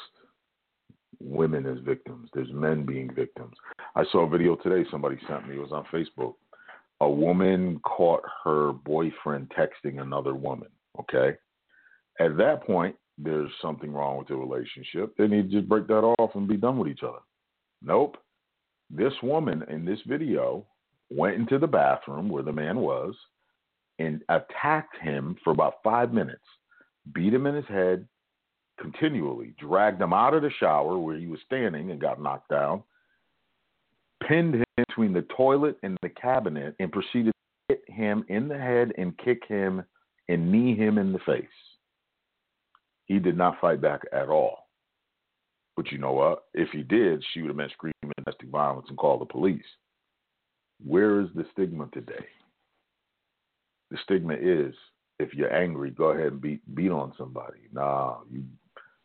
women 1.20 1.66
as 1.66 1.78
victims, 1.84 2.28
there's 2.34 2.52
men 2.52 2.84
being 2.84 3.12
victims. 3.14 3.54
I 3.94 4.04
saw 4.10 4.26
a 4.26 4.28
video 4.28 4.56
today 4.56 4.88
somebody 4.90 5.18
sent 5.28 5.48
me, 5.48 5.56
it 5.56 5.60
was 5.60 5.72
on 5.72 5.84
Facebook. 5.92 6.34
A 7.00 7.10
woman 7.10 7.80
caught 7.80 8.22
her 8.44 8.72
boyfriend 8.72 9.52
texting 9.58 10.00
another 10.00 10.34
woman, 10.34 10.68
okay? 11.00 11.36
At 12.20 12.36
that 12.36 12.64
point, 12.64 12.94
there's 13.18 13.50
something 13.60 13.92
wrong 13.92 14.18
with 14.18 14.28
the 14.28 14.36
relationship. 14.36 15.16
They 15.16 15.26
need 15.26 15.50
to 15.50 15.56
just 15.58 15.68
break 15.68 15.86
that 15.88 16.02
off 16.02 16.34
and 16.34 16.48
be 16.48 16.56
done 16.56 16.78
with 16.78 16.88
each 16.88 17.02
other. 17.02 17.18
Nope. 17.82 18.16
This 18.90 19.12
woman 19.22 19.64
in 19.68 19.84
this 19.84 19.98
video 20.06 20.66
went 21.10 21.36
into 21.36 21.58
the 21.58 21.66
bathroom 21.66 22.28
where 22.28 22.42
the 22.42 22.52
man 22.52 22.78
was 22.78 23.14
and 23.98 24.22
attacked 24.28 24.96
him 25.00 25.36
for 25.42 25.52
about 25.52 25.74
five 25.84 26.12
minutes, 26.12 26.44
beat 27.12 27.34
him 27.34 27.46
in 27.46 27.54
his 27.54 27.66
head 27.66 28.06
continually, 28.80 29.54
dragged 29.58 30.00
him 30.00 30.12
out 30.12 30.34
of 30.34 30.42
the 30.42 30.50
shower 30.58 30.98
where 30.98 31.16
he 31.16 31.26
was 31.26 31.40
standing 31.46 31.90
and 31.90 32.00
got 32.00 32.20
knocked 32.20 32.48
down, 32.48 32.82
pinned 34.26 34.54
him 34.56 34.64
between 34.76 35.12
the 35.12 35.26
toilet 35.36 35.76
and 35.82 35.96
the 36.02 36.08
cabinet, 36.08 36.74
and 36.80 36.92
proceeded 36.92 37.32
to 37.70 37.76
hit 37.76 37.82
him 37.88 38.24
in 38.28 38.48
the 38.48 38.58
head 38.58 38.92
and 38.98 39.16
kick 39.18 39.42
him 39.46 39.82
and 40.28 40.50
knee 40.50 40.76
him 40.76 40.98
in 40.98 41.12
the 41.12 41.18
face. 41.20 41.44
He 43.06 43.18
did 43.18 43.36
not 43.36 43.60
fight 43.60 43.80
back 43.80 44.00
at 44.12 44.28
all. 44.28 44.68
But 45.76 45.90
you 45.90 45.98
know 45.98 46.12
what? 46.12 46.44
If 46.54 46.68
he 46.70 46.82
did, 46.82 47.22
she 47.32 47.40
would 47.40 47.48
have 47.48 47.56
been 47.56 47.70
screaming 47.70 47.94
domestic 48.16 48.48
violence 48.48 48.86
and 48.88 48.98
called 48.98 49.20
the 49.20 49.26
police. 49.26 49.64
Where 50.84 51.20
is 51.20 51.28
the 51.34 51.44
stigma 51.52 51.88
today? 51.92 52.26
The 53.90 53.98
stigma 54.04 54.34
is 54.34 54.74
if 55.22 55.34
you're 55.34 55.54
angry, 55.54 55.90
go 55.90 56.06
ahead 56.06 56.32
and 56.32 56.40
beat 56.40 56.74
beat 56.74 56.90
on 56.90 57.12
somebody. 57.16 57.60
Nah, 57.72 58.18
you 58.30 58.44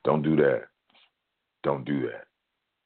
don't 0.03 0.21
do 0.21 0.35
that. 0.37 0.63
Don't 1.63 1.85
do 1.85 2.01
that. 2.07 2.25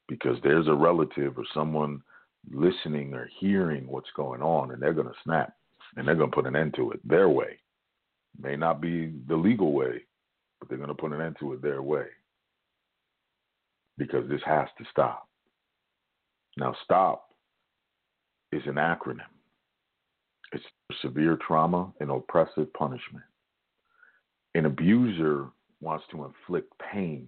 Because 0.08 0.36
there's 0.42 0.68
a 0.68 0.74
relative 0.74 1.38
or 1.38 1.44
someone 1.54 2.02
listening 2.50 3.14
or 3.14 3.28
hearing 3.38 3.86
what's 3.86 4.10
going 4.16 4.42
on 4.42 4.72
and 4.72 4.82
they're 4.82 4.92
gonna 4.92 5.12
snap 5.24 5.54
and 5.96 6.06
they're 6.06 6.14
gonna 6.14 6.30
put 6.30 6.46
an 6.46 6.56
end 6.56 6.74
to 6.74 6.90
it 6.92 7.00
their 7.08 7.28
way. 7.28 7.58
May 8.40 8.56
not 8.56 8.80
be 8.80 9.12
the 9.28 9.36
legal 9.36 9.72
way, 9.72 10.02
but 10.58 10.68
they're 10.68 10.78
gonna 10.78 10.94
put 10.94 11.12
an 11.12 11.20
end 11.20 11.36
to 11.40 11.52
it 11.52 11.62
their 11.62 11.82
way 11.82 12.06
because 13.98 14.28
this 14.28 14.40
has 14.44 14.68
to 14.78 14.84
stop. 14.90 15.28
Now, 16.56 16.74
STOP 16.84 17.22
is 18.50 18.62
an 18.66 18.74
acronym. 18.74 19.20
It's 20.52 20.64
severe 21.00 21.38
trauma 21.46 21.92
and 22.00 22.10
oppressive 22.10 22.72
punishment. 22.74 23.24
An 24.54 24.66
abuser 24.66 25.48
wants 25.80 26.04
to 26.10 26.24
inflict 26.24 26.72
pain. 26.92 27.26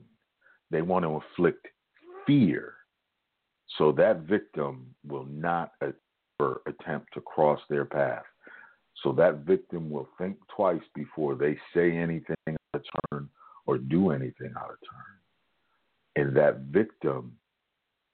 They 0.70 0.82
want 0.82 1.04
to 1.04 1.20
inflict 1.20 1.66
fear 2.26 2.74
so 3.78 3.92
that 3.92 4.20
victim 4.20 4.94
will 5.06 5.24
not 5.24 5.72
ever 5.80 6.62
attempt 6.66 7.12
to 7.14 7.20
cross 7.20 7.60
their 7.68 7.84
path. 7.84 8.24
So 9.02 9.12
that 9.12 9.38
victim 9.38 9.90
will 9.90 10.08
think 10.18 10.36
twice 10.54 10.82
before 10.94 11.34
they 11.34 11.56
say 11.74 11.96
anything 11.96 12.36
out 12.48 12.56
of 12.74 12.82
turn 13.10 13.28
or 13.66 13.78
do 13.78 14.10
anything 14.10 14.52
out 14.56 14.70
of 14.70 14.76
turn 14.90 15.14
and 16.16 16.36
that 16.36 16.58
victim 16.70 17.32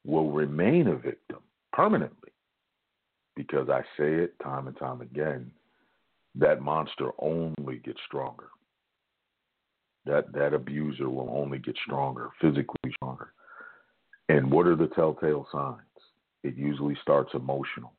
will 0.05 0.31
remain 0.31 0.89
a 0.89 0.97
victim 0.97 1.39
permanently 1.73 2.31
because 3.43 3.69
I 3.69 3.81
say 3.97 4.15
it 4.15 4.35
time 4.43 4.67
and 4.67 4.77
time 4.77 5.01
again 5.01 5.51
that 6.35 6.61
monster 6.61 7.11
only 7.19 7.79
gets 7.85 8.01
stronger 8.07 8.49
that 10.05 10.33
that 10.33 10.55
abuser 10.55 11.09
will 11.09 11.31
only 11.31 11.59
get 11.59 11.77
stronger 11.85 12.31
physically 12.41 12.93
stronger 12.97 13.33
and 14.29 14.51
what 14.51 14.67
are 14.67 14.77
the 14.77 14.89
telltale 14.89 15.47
signs 15.51 15.81
it 16.43 16.57
usually 16.57 16.97
starts 17.03 17.33
emotional 17.35 17.93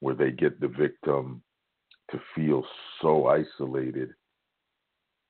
where 0.00 0.14
they 0.14 0.30
get 0.30 0.60
the 0.60 0.68
victim 0.68 1.42
to 2.10 2.20
feel 2.34 2.64
so 3.00 3.26
isolated 3.26 4.10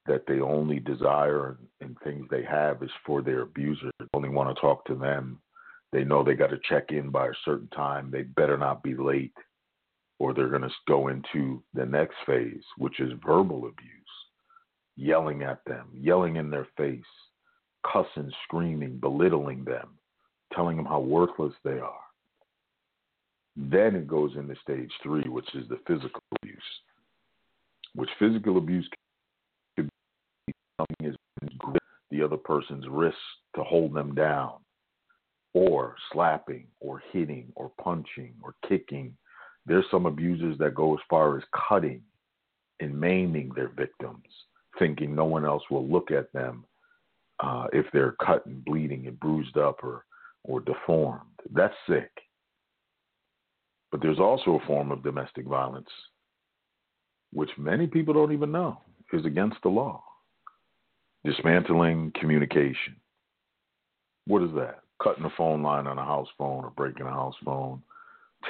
that 0.06 0.24
they 0.26 0.40
only 0.40 0.78
desire 0.78 1.59
and, 1.80 1.96
things 2.04 2.26
they 2.30 2.44
have 2.44 2.82
is 2.82 2.90
for 3.04 3.22
their 3.22 3.42
abuser. 3.42 3.90
They 3.98 4.06
only 4.14 4.28
want 4.28 4.54
to 4.54 4.61
talk 4.61 4.85
to 4.85 4.94
them. 4.94 5.40
They 5.96 6.04
know 6.04 6.22
they 6.22 6.35
got 6.35 6.50
to 6.50 6.61
check 6.68 6.90
in 6.90 7.09
by 7.09 7.28
a 7.28 7.42
certain 7.42 7.68
time. 7.68 8.11
They 8.11 8.24
better 8.24 8.59
not 8.59 8.82
be 8.82 8.94
late, 8.94 9.32
or 10.18 10.35
they're 10.35 10.50
going 10.50 10.61
to 10.61 10.70
go 10.87 11.09
into 11.09 11.62
the 11.72 11.87
next 11.87 12.16
phase, 12.26 12.62
which 12.76 13.00
is 13.00 13.12
verbal 13.24 13.66
abuse, 13.66 13.88
yelling 14.96 15.42
at 15.42 15.64
them, 15.64 15.87
yelling 15.94 16.37
in 16.37 16.50
their 16.50 16.68
face, 16.76 17.00
cussing, 17.90 18.30
screaming, 18.44 18.98
belittling 18.98 19.64
them, 19.64 19.88
telling 20.52 20.76
them 20.76 20.85
how 20.85 21.00
worthless 21.00 21.54
they 21.64 21.78
are. 21.78 22.04
Then 23.56 23.96
it 23.96 24.06
goes 24.06 24.32
into 24.37 24.54
stage 24.61 24.92
three, 25.02 25.26
which 25.30 25.48
is 25.54 25.66
the 25.70 25.80
physical 25.87 26.20
abuse, 26.42 26.59
which 27.94 28.11
physical 28.18 28.59
abuse 28.59 28.87
something 29.78 31.06
is 31.06 31.16
grip 31.56 31.82
the 32.11 32.22
other 32.22 32.37
person's 32.37 32.85
wrist 32.87 33.16
to 33.54 33.62
hold 33.62 33.94
them 33.94 34.14
down, 34.14 34.56
or 35.57 35.97
slapping, 36.12 36.66
or 36.81 37.03
hitting, 37.12 37.51
or 37.55 37.73
punching, 37.83 38.35
or 38.42 38.55
kicking. 38.69 39.16
There's 39.64 39.87
some 39.90 40.05
abusers 40.05 40.59
that 40.59 40.75
go 40.75 40.92
as 40.92 41.01
far 41.09 41.38
as 41.38 41.45
cutting 41.66 42.03
and 42.81 43.01
maiming 43.01 43.53
their 43.57 43.71
victims, 43.71 44.27
thinking 44.79 45.14
no 45.14 45.25
one 45.25 45.47
else 45.47 45.62
will 45.71 45.88
look 45.88 46.11
at 46.11 46.31
them 46.35 46.66
uh, 47.42 47.69
if 47.73 47.87
they're 47.95 48.16
cut 48.23 48.45
and 48.45 48.62
bleeding 48.66 49.07
and 49.07 49.19
bruised 49.19 49.57
up 49.57 49.83
or, 49.83 50.05
or 50.45 50.61
deformed. 50.61 51.23
That's 51.55 51.75
sick. 51.88 52.11
But 53.90 54.03
there's 54.03 54.21
also 54.21 54.61
a 54.62 54.66
form 54.66 54.92
of 54.92 55.03
domestic 55.03 55.47
violence, 55.47 55.88
which 57.33 57.51
many 57.57 57.87
people 57.87 58.12
don't 58.12 58.35
even 58.35 58.53
know 58.53 58.83
is 59.14 59.25
against 59.25 59.57
the 59.62 59.71
law 59.71 60.03
dismantling 61.25 62.12
communication. 62.21 62.97
What 64.27 64.42
is 64.42 64.51
that? 64.55 64.81
Cutting 65.02 65.24
a 65.24 65.30
phone 65.37 65.62
line 65.62 65.87
on 65.87 65.98
a 65.98 66.04
house 66.04 66.28
phone 66.38 66.64
or 66.64 66.70
breaking 66.70 67.06
a 67.06 67.11
house 67.11 67.35
phone, 67.44 67.82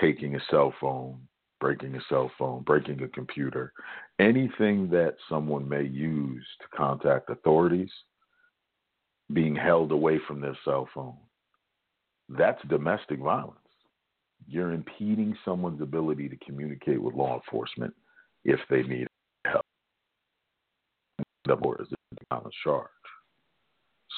taking 0.00 0.37
a 0.37 0.40
cell 0.50 0.72
phone, 0.80 1.18
breaking 1.61 1.94
a 1.96 2.00
cell 2.09 2.30
phone, 2.38 2.62
breaking 2.62 3.02
a 3.02 3.09
computer, 3.09 3.72
anything 4.18 4.88
that 4.90 5.16
someone 5.28 5.68
may 5.68 5.82
use 5.82 6.46
to 6.61 6.76
contact 6.76 7.30
authorities, 7.30 7.90
being 9.32 9.56
held 9.56 9.90
away 9.90 10.20
from 10.26 10.40
their 10.40 10.56
cell 10.64 10.88
phone. 10.94 11.16
That's 12.28 12.61
domestic 12.68 13.20
violence. 13.20 13.59
You're 14.48 14.72
impeding 14.72 15.37
someone's 15.44 15.82
ability 15.82 16.28
to 16.28 16.37
communicate 16.44 17.02
with 17.02 17.14
law 17.14 17.35
enforcement 17.35 17.94
if 18.44 18.61
they 18.70 18.82
need 18.82 19.09
help. 19.44 19.64
The 21.46 21.54
Or 21.54 21.80
is 21.82 21.88
a 21.92 22.35
violence 22.35 22.54
charge. 22.62 22.88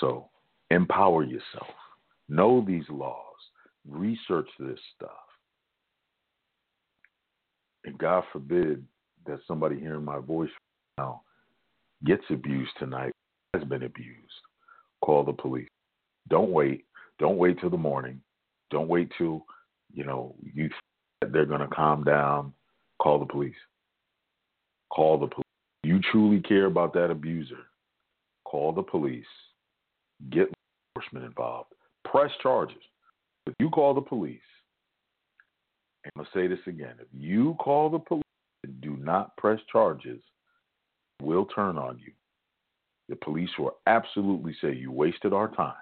So 0.00 0.28
empower 0.70 1.24
yourself. 1.24 1.68
Know 2.28 2.64
these 2.66 2.84
laws. 2.90 3.24
Research 3.88 4.48
this 4.58 4.78
stuff. 4.96 5.10
And 7.84 7.96
God 7.98 8.24
forbid 8.32 8.84
that 9.26 9.40
somebody 9.46 9.78
hearing 9.78 10.04
my 10.04 10.18
voice 10.18 10.50
now 10.98 11.22
gets 12.04 12.24
abused 12.30 12.72
tonight, 12.78 13.12
has 13.54 13.64
been 13.64 13.84
abused. 13.84 14.18
Call 15.02 15.24
the 15.24 15.32
police. 15.32 15.68
Don't 16.28 16.50
wait. 16.50 16.84
Don't 17.18 17.38
wait 17.38 17.58
till 17.60 17.70
the 17.70 17.76
morning. 17.76 18.20
Don't 18.70 18.88
wait 18.88 19.10
till, 19.16 19.46
you 19.92 20.04
know, 20.04 20.34
you 20.42 20.70
they're 21.32 21.46
going 21.46 21.60
to 21.60 21.68
calm 21.68 22.04
down. 22.04 22.52
Call 23.00 23.18
the 23.18 23.26
police. 23.26 23.54
Call 24.90 25.18
the 25.18 25.26
police. 25.26 25.44
You 25.82 26.00
truly 26.12 26.40
care 26.40 26.66
about 26.66 26.92
that 26.94 27.10
abuser. 27.10 27.66
Call 28.44 28.72
the 28.72 28.82
police. 28.82 29.24
Get 30.30 30.42
law 30.42 30.52
enforcement 30.96 31.26
involved. 31.26 31.72
Press 32.10 32.30
charges. 32.42 32.78
If 33.46 33.54
you 33.58 33.70
call 33.70 33.94
the 33.94 34.00
police, 34.00 34.40
I'm 36.04 36.10
going 36.16 36.26
to 36.26 36.38
say 36.38 36.46
this 36.46 36.66
again. 36.66 36.94
If 37.00 37.08
you 37.12 37.54
call 37.58 37.90
the 37.90 37.98
police 37.98 38.22
and 38.64 38.80
do 38.80 38.96
not 38.96 39.36
press 39.36 39.58
charges, 39.70 40.20
we'll 41.22 41.46
turn 41.46 41.76
on 41.76 41.98
you. 41.98 42.12
The 43.08 43.16
police 43.16 43.50
will 43.58 43.78
absolutely 43.86 44.54
say 44.60 44.74
you 44.74 44.92
wasted 44.92 45.32
our 45.32 45.48
time. 45.48 45.74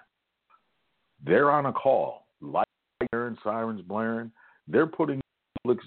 They're 1.24 1.50
on 1.50 1.66
a 1.66 1.72
call, 1.72 2.26
lights 2.40 2.70
blaring, 3.10 3.36
sirens 3.42 3.82
blaring. 3.82 4.30
They're 4.68 4.86
putting 4.86 5.20
public 5.62 5.78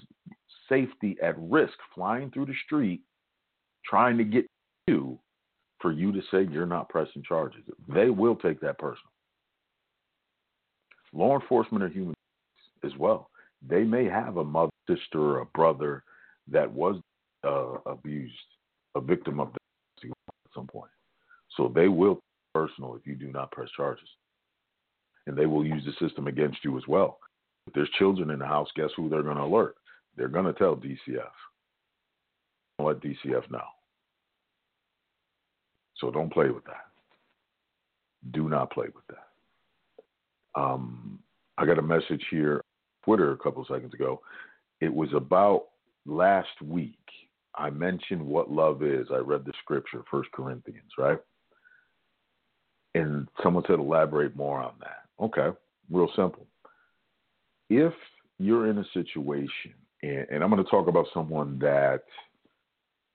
safety 0.68 1.16
at 1.22 1.38
risk, 1.38 1.74
flying 1.94 2.30
through 2.30 2.46
the 2.46 2.54
street, 2.64 3.00
trying 3.84 4.18
to 4.18 4.24
get 4.24 4.46
you 4.86 5.18
for 5.80 5.92
you 5.92 6.12
to 6.12 6.20
say 6.30 6.46
you're 6.50 6.66
not 6.66 6.88
pressing 6.88 7.22
charges. 7.22 7.62
They 7.88 8.10
will 8.10 8.36
take 8.36 8.60
that 8.60 8.78
personal. 8.78 9.09
Law 11.12 11.38
enforcement 11.38 11.84
are 11.84 11.88
human 11.88 12.14
as 12.84 12.92
well. 12.98 13.30
They 13.66 13.84
may 13.84 14.04
have 14.04 14.36
a 14.36 14.44
mother, 14.44 14.70
sister, 14.88 15.20
or 15.20 15.40
a 15.40 15.46
brother 15.46 16.02
that 16.48 16.70
was 16.70 17.00
uh, 17.44 17.78
abused, 17.86 18.34
a 18.94 19.00
victim 19.00 19.40
of 19.40 19.52
that 19.52 20.08
at 20.08 20.54
some 20.54 20.66
point. 20.66 20.90
So 21.56 21.70
they 21.74 21.88
will 21.88 22.20
personal 22.54 22.94
if 22.94 23.06
you 23.06 23.14
do 23.14 23.30
not 23.32 23.50
press 23.50 23.68
charges. 23.76 24.08
And 25.26 25.36
they 25.36 25.46
will 25.46 25.64
use 25.64 25.84
the 25.84 25.92
system 26.04 26.26
against 26.26 26.64
you 26.64 26.76
as 26.76 26.84
well. 26.88 27.18
If 27.66 27.74
there's 27.74 27.90
children 27.98 28.30
in 28.30 28.38
the 28.38 28.46
house, 28.46 28.68
guess 28.74 28.90
who 28.96 29.08
they're 29.08 29.22
going 29.22 29.36
to 29.36 29.44
alert? 29.44 29.76
They're 30.16 30.28
going 30.28 30.46
to 30.46 30.52
tell 30.52 30.76
DCF. 30.76 31.30
Let 32.78 33.00
DCF 33.00 33.50
know. 33.50 33.60
So 35.98 36.10
don't 36.10 36.32
play 36.32 36.50
with 36.50 36.64
that. 36.64 36.86
Do 38.32 38.48
not 38.48 38.72
play 38.72 38.86
with 38.94 39.06
that. 39.08 39.29
Um, 40.54 41.18
I 41.58 41.66
got 41.66 41.78
a 41.78 41.82
message 41.82 42.24
here 42.30 42.62
Twitter 43.04 43.32
a 43.32 43.36
couple 43.36 43.64
seconds 43.64 43.94
ago. 43.94 44.20
It 44.80 44.92
was 44.92 45.10
about 45.14 45.66
last 46.06 46.60
week. 46.62 46.96
I 47.56 47.70
mentioned 47.70 48.24
what 48.24 48.50
love 48.50 48.82
is. 48.82 49.08
I 49.12 49.18
read 49.18 49.44
the 49.44 49.52
scripture, 49.62 50.02
First 50.10 50.30
Corinthians, 50.32 50.90
right? 50.98 51.18
And 52.94 53.28
someone 53.42 53.64
said 53.66 53.78
elaborate 53.78 54.36
more 54.36 54.60
on 54.60 54.72
that. 54.80 55.04
Okay, 55.22 55.56
real 55.90 56.10
simple. 56.16 56.46
If 57.68 57.92
you're 58.38 58.68
in 58.68 58.78
a 58.78 58.84
situation, 58.94 59.74
and, 60.02 60.26
and 60.30 60.42
I'm 60.42 60.50
going 60.50 60.64
to 60.64 60.70
talk 60.70 60.88
about 60.88 61.06
someone 61.12 61.58
that 61.58 62.04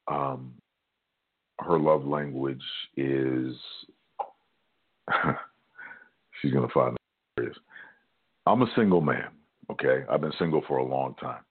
um, 0.07 0.53
her 1.59 1.79
love 1.79 2.05
language 2.05 2.61
is, 2.95 3.55
she's 6.41 6.51
going 6.51 6.67
to 6.67 6.73
find. 6.73 6.95
I'm 8.45 8.61
a 8.61 8.71
single 8.75 9.01
man. 9.01 9.27
Okay, 9.71 10.03
I've 10.09 10.21
been 10.21 10.31
single 10.37 10.63
for 10.67 10.77
a 10.77 10.85
long 10.85 11.15
time, 11.15 11.43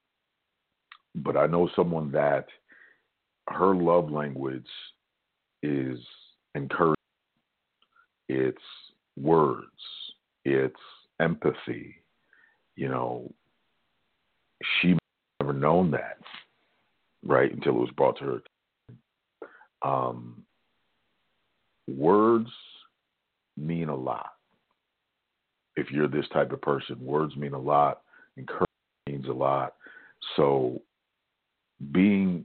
but 1.17 1.37
I 1.37 1.47
know 1.47 1.69
someone 1.75 2.13
that 2.13 2.47
her 3.49 3.75
love 3.75 4.11
language 4.11 4.69
is 5.63 5.99
encouragement. 6.55 6.95
It's 8.29 8.63
words. 9.17 9.67
It's 10.45 10.81
empathy. 11.21 11.97
You 12.77 12.89
know, 12.89 13.33
she 14.81 14.97
never 15.41 15.53
known 15.53 15.91
that, 15.91 16.19
right, 17.25 17.53
until 17.53 17.77
it 17.77 17.81
was 17.81 17.91
brought 17.97 18.19
to 18.19 18.25
her. 18.25 19.89
Um, 19.89 20.45
words 21.89 22.51
mean 23.57 23.89
a 23.89 23.95
lot. 23.95 24.34
If 25.77 25.91
you're 25.91 26.09
this 26.09 26.27
type 26.33 26.53
of 26.53 26.63
person, 26.63 27.05
words 27.05 27.37
mean 27.37 27.55
a 27.55 27.59
lot 27.59 28.01
encouragement 28.37 28.69
means 29.07 29.29
a 29.29 29.33
lot. 29.33 29.75
So 30.37 30.81
being 31.93 32.45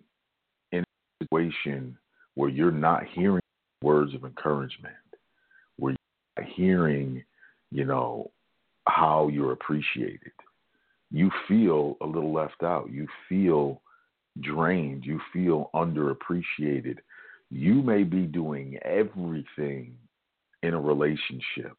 in 0.72 0.80
a 0.80 1.24
situation 1.24 1.98
where 2.36 2.50
you're 2.50 2.72
not 2.72 3.04
hearing 3.13 3.42
words 3.82 4.13
of 4.13 4.24
encouragement, 4.24 4.94
where 5.78 5.92
you're 5.94 6.46
not 6.46 6.54
hearing, 6.56 7.24
you 7.72 7.86
know, 7.86 8.32
how 8.88 9.30
you're 9.30 9.54
appreciated, 9.54 10.32
you 11.12 11.32
feel 11.48 11.98
a 12.02 12.06
little 12.06 12.34
left 12.34 12.63
out. 12.63 12.89
You 12.92 13.08
feel 13.28 13.82
drained. 14.42 15.06
You 15.06 15.20
feel 15.34 15.70
underappreciated. 15.74 16.98
You 17.50 17.82
may 17.82 18.04
be 18.04 18.24
doing 18.24 18.78
everything 18.84 19.96
in 20.62 20.74
a 20.74 20.80
relationship. 20.80 21.78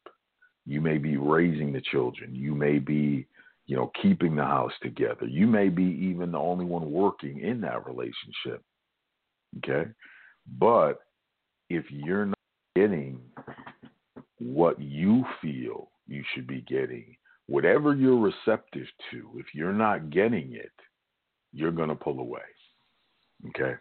You 0.65 0.81
may 0.81 0.97
be 0.97 1.17
raising 1.17 1.73
the 1.73 1.81
children. 1.81 2.35
You 2.35 2.53
may 2.55 2.79
be 2.79 3.27
you 3.71 3.77
know, 3.77 3.89
keeping 4.01 4.35
the 4.35 4.43
house 4.43 4.73
together. 4.81 5.25
You 5.25 5.47
may 5.47 5.69
be 5.69 5.83
even 5.83 6.33
the 6.33 6.37
only 6.37 6.65
one 6.65 6.91
working 6.91 7.39
in 7.39 7.61
that 7.61 7.85
relationship. 7.85 8.61
Okay? 9.59 9.89
But 10.59 10.99
if 11.69 11.85
you're 11.89 12.25
not 12.25 12.37
getting 12.75 13.21
what 14.39 14.77
you 14.81 15.23
feel 15.41 15.89
you 16.05 16.21
should 16.33 16.47
be 16.47 16.65
getting, 16.67 17.15
whatever 17.47 17.95
you're 17.95 18.19
receptive 18.19 18.87
to, 19.11 19.29
if 19.37 19.45
you're 19.53 19.71
not 19.71 20.09
getting 20.09 20.51
it, 20.51 20.71
you're 21.53 21.71
going 21.71 21.87
to 21.87 21.95
pull 21.95 22.19
away. 22.19 22.41
Okay? 23.49 23.75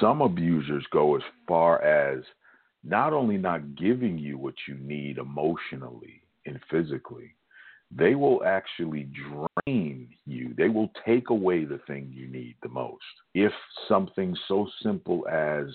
Some 0.00 0.22
abusers 0.22 0.86
go 0.90 1.16
as 1.16 1.22
far 1.46 1.82
as 1.82 2.24
not 2.88 3.12
only 3.12 3.36
not 3.36 3.76
giving 3.76 4.18
you 4.18 4.38
what 4.38 4.54
you 4.66 4.74
need 4.74 5.18
emotionally 5.18 6.22
and 6.46 6.58
physically, 6.70 7.34
they 7.90 8.14
will 8.14 8.44
actually 8.44 9.08
drain 9.66 10.08
you. 10.26 10.54
They 10.56 10.68
will 10.68 10.90
take 11.06 11.30
away 11.30 11.64
the 11.64 11.80
thing 11.86 12.10
you 12.12 12.28
need 12.28 12.56
the 12.62 12.68
most. 12.68 13.02
If 13.34 13.52
something 13.88 14.36
so 14.46 14.68
simple 14.82 15.26
as, 15.28 15.66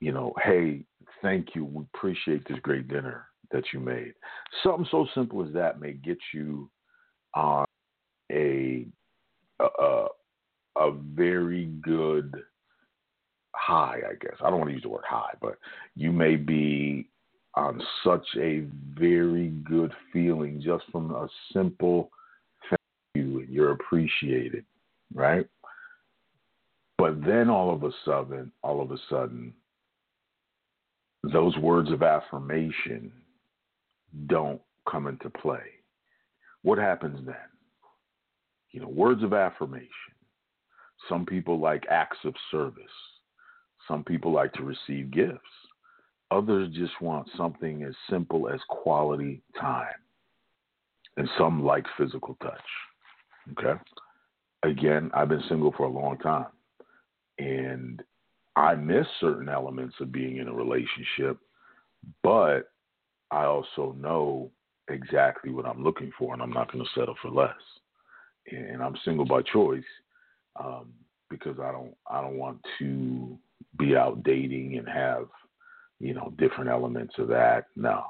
you 0.00 0.12
know, 0.12 0.32
hey, 0.42 0.84
thank 1.22 1.54
you, 1.54 1.64
we 1.64 1.84
appreciate 1.94 2.46
this 2.48 2.58
great 2.62 2.88
dinner 2.88 3.26
that 3.52 3.64
you 3.72 3.80
made. 3.80 4.14
Something 4.62 4.86
so 4.90 5.06
simple 5.14 5.46
as 5.46 5.52
that 5.54 5.80
may 5.80 5.92
get 5.92 6.18
you 6.32 6.70
on 7.34 7.64
a 8.32 8.86
a, 9.60 10.06
a 10.76 10.90
very 11.14 11.66
good 11.82 12.34
high, 13.54 14.00
I 14.08 14.14
guess. 14.20 14.36
I 14.42 14.50
don't 14.50 14.58
want 14.58 14.70
to 14.70 14.74
use 14.74 14.82
the 14.82 14.88
word 14.88 15.04
high, 15.08 15.34
but 15.40 15.58
you 15.96 16.12
may 16.12 16.36
be 16.36 17.08
on 17.54 17.80
such 18.04 18.26
a 18.36 18.64
very 18.98 19.48
good 19.64 19.92
feeling 20.12 20.60
just 20.62 20.84
from 20.90 21.10
a 21.12 21.28
simple 21.52 22.10
thank 22.68 22.80
you 23.14 23.40
and 23.40 23.48
you're 23.48 23.72
appreciated, 23.72 24.64
right? 25.14 25.46
But 26.98 27.24
then 27.24 27.48
all 27.50 27.72
of 27.72 27.82
a 27.84 27.90
sudden, 28.04 28.50
all 28.62 28.80
of 28.80 28.90
a 28.90 28.98
sudden, 29.08 29.54
those 31.32 31.56
words 31.58 31.90
of 31.90 32.02
affirmation 32.02 33.12
don't 34.26 34.60
come 34.90 35.06
into 35.06 35.30
play. 35.30 35.62
What 36.62 36.78
happens 36.78 37.20
then? 37.24 37.36
You 38.70 38.80
know, 38.80 38.88
words 38.88 39.22
of 39.22 39.32
affirmation. 39.32 39.88
Some 41.08 41.26
people 41.26 41.60
like 41.60 41.84
acts 41.90 42.18
of 42.24 42.34
service. 42.50 42.84
Some 43.88 44.04
people 44.04 44.32
like 44.32 44.52
to 44.54 44.62
receive 44.62 45.10
gifts. 45.10 45.40
Others 46.30 46.74
just 46.74 47.00
want 47.00 47.28
something 47.36 47.82
as 47.82 47.94
simple 48.10 48.48
as 48.48 48.60
quality 48.68 49.42
time. 49.60 49.86
And 51.16 51.28
some 51.38 51.64
like 51.64 51.84
physical 51.96 52.36
touch. 52.42 52.60
Okay? 53.52 53.80
Again, 54.64 55.10
I've 55.14 55.28
been 55.28 55.44
single 55.48 55.72
for 55.76 55.84
a 55.84 55.90
long 55.90 56.18
time. 56.18 56.46
And 57.38 58.02
I 58.56 58.74
miss 58.74 59.06
certain 59.20 59.48
elements 59.48 59.96
of 60.00 60.12
being 60.12 60.36
in 60.36 60.48
a 60.48 60.52
relationship, 60.52 61.38
but 62.22 62.70
I 63.30 63.44
also 63.44 63.96
know 63.98 64.50
exactly 64.88 65.50
what 65.50 65.66
I'm 65.66 65.82
looking 65.82 66.12
for, 66.18 66.32
and 66.32 66.42
I'm 66.42 66.52
not 66.52 66.70
going 66.70 66.84
to 66.84 66.90
settle 66.98 67.16
for 67.20 67.30
less. 67.30 67.50
And 68.50 68.82
I'm 68.82 68.96
single 69.04 69.24
by 69.24 69.42
choice 69.42 69.82
um, 70.62 70.92
because 71.30 71.58
I 71.58 71.72
don't 71.72 71.96
I 72.08 72.20
don't 72.20 72.36
want 72.36 72.58
to 72.78 73.38
be 73.78 73.96
out 73.96 74.22
dating 74.22 74.78
and 74.78 74.88
have 74.88 75.26
you 76.00 76.14
know 76.14 76.32
different 76.38 76.70
elements 76.70 77.14
of 77.18 77.28
that. 77.28 77.66
No, 77.76 78.04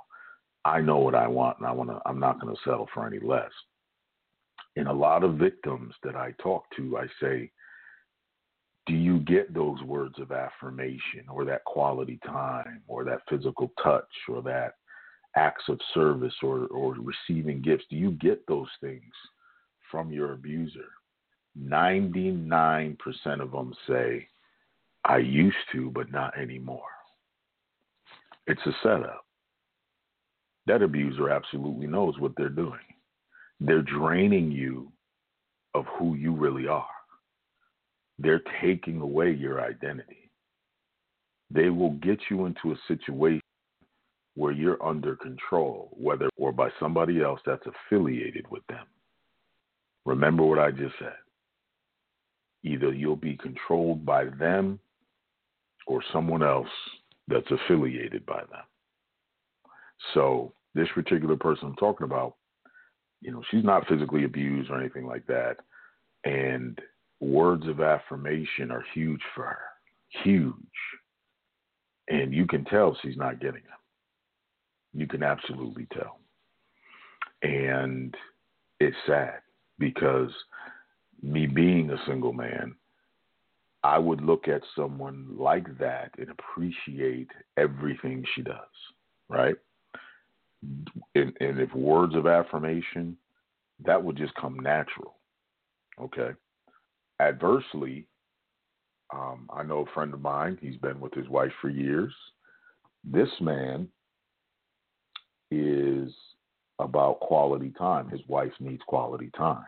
I 0.65 0.81
know 0.81 0.99
what 0.99 1.15
I 1.15 1.27
want, 1.27 1.59
and 1.59 1.67
I 1.67 1.73
want 1.73 1.91
to. 1.91 2.01
I'm 2.07 2.21
not 2.21 2.41
going 2.41 2.55
to 2.55 2.61
settle 2.63 2.89
for 2.95 3.07
any 3.07 3.19
less. 3.19 3.51
And 4.77 4.89
a 4.89 4.93
lot 4.93 5.23
of 5.23 5.35
victims 5.35 5.95
that 6.03 6.17
I 6.17 6.33
talk 6.43 6.65
to, 6.77 6.99
I 6.99 7.07
say, 7.21 7.51
do 8.87 8.95
you 8.95 9.21
get 9.21 9.55
those 9.55 9.81
words 9.83 10.19
of 10.19 10.33
affirmation 10.33 11.27
or 11.31 11.45
that 11.45 11.65
quality 11.65 12.19
time 12.27 12.83
or 12.87 13.05
that 13.05 13.21
physical 13.29 13.71
touch 13.83 14.09
or 14.29 14.43
that 14.43 14.75
acts 15.37 15.65
of 15.69 15.79
service 15.95 16.35
or, 16.43 16.67
or 16.67 16.95
receiving 16.95 17.63
gifts? 17.63 17.85
Do 17.89 17.97
you 17.97 18.13
get 18.13 18.47
those 18.47 18.69
things 18.81 19.13
from 19.91 20.11
your 20.11 20.33
abuser? 20.33 20.89
99% 21.59 22.97
of 23.41 23.53
them 23.53 23.73
say, 23.89 24.27
I 25.05 25.19
used 25.19 25.57
to, 25.73 25.91
but 25.91 26.11
not 26.11 26.37
anymore. 26.39 26.83
It's 28.47 28.61
a 28.67 28.73
setup. 28.83 29.25
That 30.67 30.83
abuser 30.83 31.31
absolutely 31.31 31.87
knows 31.87 32.19
what 32.19 32.33
they're 32.37 32.49
doing. 32.49 32.81
They're 33.61 33.83
draining 33.83 34.51
you 34.51 34.91
of 35.75 35.85
who 35.99 36.15
you 36.15 36.35
really 36.35 36.69
are 36.69 36.87
they're 38.19 38.43
taking 38.63 39.01
away 39.01 39.33
your 39.33 39.61
identity. 39.61 40.31
They 41.51 41.69
will 41.69 41.93
get 41.95 42.19
you 42.31 42.47
into 42.47 42.73
a 42.73 42.77
situation 42.89 43.41
where 44.35 44.53
you're 44.53 44.83
under 44.85 45.17
control, 45.17 45.91
whether 45.93 46.29
or 46.37 46.53
by 46.53 46.71
somebody 46.81 47.23
else 47.23 47.41
that's 47.47 47.67
affiliated 47.67 48.47
with 48.51 48.67
them. 48.69 48.85
Remember 50.05 50.45
what 50.45 50.59
I 50.59 50.71
just 50.71 50.95
said. 50.99 51.15
Either 52.63 52.93
you'll 52.93 53.17
be 53.17 53.37
controlled 53.37 54.05
by 54.05 54.25
them 54.25 54.81
or 55.87 56.03
someone 56.13 56.43
else 56.43 56.69
that's 57.29 57.51
affiliated 57.51 58.25
by 58.27 58.41
them. 58.41 58.65
So, 60.13 60.53
this 60.75 60.89
particular 60.95 61.37
person 61.37 61.69
I'm 61.69 61.77
talking 61.77 62.05
about, 62.05 62.35
you 63.21 63.31
know, 63.31 63.43
she's 63.51 63.65
not 63.65 63.87
physically 63.89 64.25
abused 64.25 64.71
or 64.71 64.81
anything 64.81 65.07
like 65.07 65.27
that. 65.27 65.57
And 66.25 66.79
words 67.21 67.67
of 67.69 67.81
affirmation 67.81 68.71
are 68.71 68.85
huge 68.93 69.21
for 69.35 69.45
her. 69.45 69.59
Huge. 70.25 70.55
And 72.09 72.35
you 72.35 72.47
can 72.47 72.65
tell 72.65 72.97
she's 73.03 73.17
not 73.17 73.41
getting 73.41 73.63
them. 73.63 73.79
You 74.93 75.07
can 75.07 75.23
absolutely 75.23 75.87
tell. 75.93 76.19
And 77.43 78.15
it's 78.81 78.97
sad 79.07 79.41
because 79.79 80.31
me 81.23 81.47
being 81.47 81.91
a 81.91 82.07
single 82.07 82.33
man, 82.33 82.75
I 83.85 83.99
would 83.99 84.21
look 84.23 84.49
at 84.49 84.63
someone 84.75 85.29
like 85.39 85.79
that 85.79 86.11
and 86.19 86.31
appreciate 86.31 87.29
everything 87.57 88.25
she 88.35 88.43
does, 88.43 88.57
right? 89.29 89.57
And, 91.15 91.33
and 91.41 91.61
if 91.61 91.73
words 91.75 92.15
of 92.17 92.27
affirmation, 92.27 93.17
that 93.85 94.03
would 94.03 94.17
just 94.17 94.35
come 94.37 94.59
natural, 94.59 95.19
okay? 96.01 96.31
adversely, 97.21 98.07
um, 99.13 99.49
I 99.53 99.63
know 99.63 99.81
a 99.81 99.95
friend 99.95 100.13
of 100.15 100.21
mine, 100.21 100.59
he's 100.61 100.77
been 100.77 101.01
with 101.01 101.15
his 101.15 101.29
wife 101.29 101.53
for 101.61 101.69
years. 101.69 102.13
This 103.05 103.29
man 103.41 103.89
is 105.51 106.13
about 106.79 107.21
quality 107.21 107.73
time. 107.79 108.09
His 108.09 108.21
wife 108.29 108.53
needs 108.61 108.83
quality 108.87 109.31
time. 109.37 109.65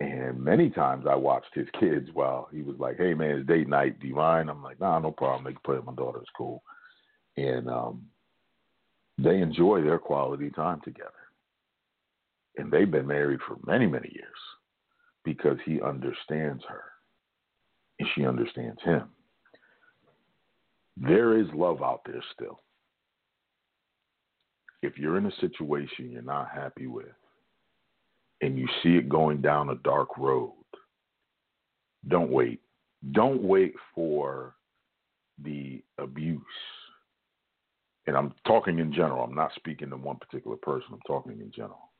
And 0.00 0.40
many 0.40 0.70
times 0.70 1.04
I 1.08 1.14
watched 1.14 1.54
his 1.54 1.68
kids 1.78 2.08
while 2.14 2.48
he 2.50 2.62
was 2.62 2.76
like, 2.78 2.96
Hey 2.96 3.12
man, 3.12 3.36
it's 3.36 3.46
date 3.46 3.68
night, 3.68 4.00
do 4.00 4.08
you 4.08 4.14
mind? 4.14 4.48
I'm 4.48 4.62
like, 4.62 4.80
nah, 4.80 4.98
no 4.98 5.10
problem. 5.10 5.44
They 5.44 5.52
can 5.52 5.60
play 5.64 5.76
with 5.76 5.84
my 5.84 5.94
daughter, 5.94 6.20
it's 6.20 6.30
cool. 6.36 6.62
And 7.36 7.68
um 7.68 8.06
they 9.18 9.40
enjoy 9.40 9.82
their 9.82 9.98
quality 9.98 10.48
time 10.50 10.80
together. 10.82 11.10
And 12.56 12.72
they've 12.72 12.90
been 12.90 13.06
married 13.06 13.40
for 13.46 13.58
many, 13.66 13.86
many 13.86 14.10
years 14.14 14.28
because 15.24 15.58
he 15.66 15.82
understands 15.82 16.62
her 16.66 16.84
and 17.98 18.08
she 18.14 18.24
understands 18.24 18.80
him. 18.82 19.02
There 20.96 21.38
is 21.38 21.46
love 21.52 21.82
out 21.82 22.00
there 22.06 22.22
still. 22.34 22.60
If 24.82 24.96
you're 24.96 25.18
in 25.18 25.26
a 25.26 25.40
situation 25.40 26.10
you're 26.10 26.22
not 26.22 26.48
happy 26.48 26.86
with 26.86 27.12
and 28.40 28.58
you 28.58 28.66
see 28.82 28.96
it 28.96 29.08
going 29.08 29.40
down 29.40 29.70
a 29.70 29.74
dark 29.76 30.16
road, 30.18 30.52
don't 32.08 32.30
wait. 32.30 32.60
Don't 33.12 33.42
wait 33.42 33.74
for 33.94 34.54
the 35.42 35.82
abuse. 35.98 36.40
And 38.06 38.16
I'm 38.16 38.34
talking 38.46 38.78
in 38.78 38.92
general. 38.92 39.24
I'm 39.24 39.34
not 39.34 39.52
speaking 39.54 39.90
to 39.90 39.96
one 39.96 40.16
particular 40.16 40.56
person. 40.56 40.88
I'm 40.92 41.00
talking 41.06 41.40
in 41.40 41.52
general 41.54 41.90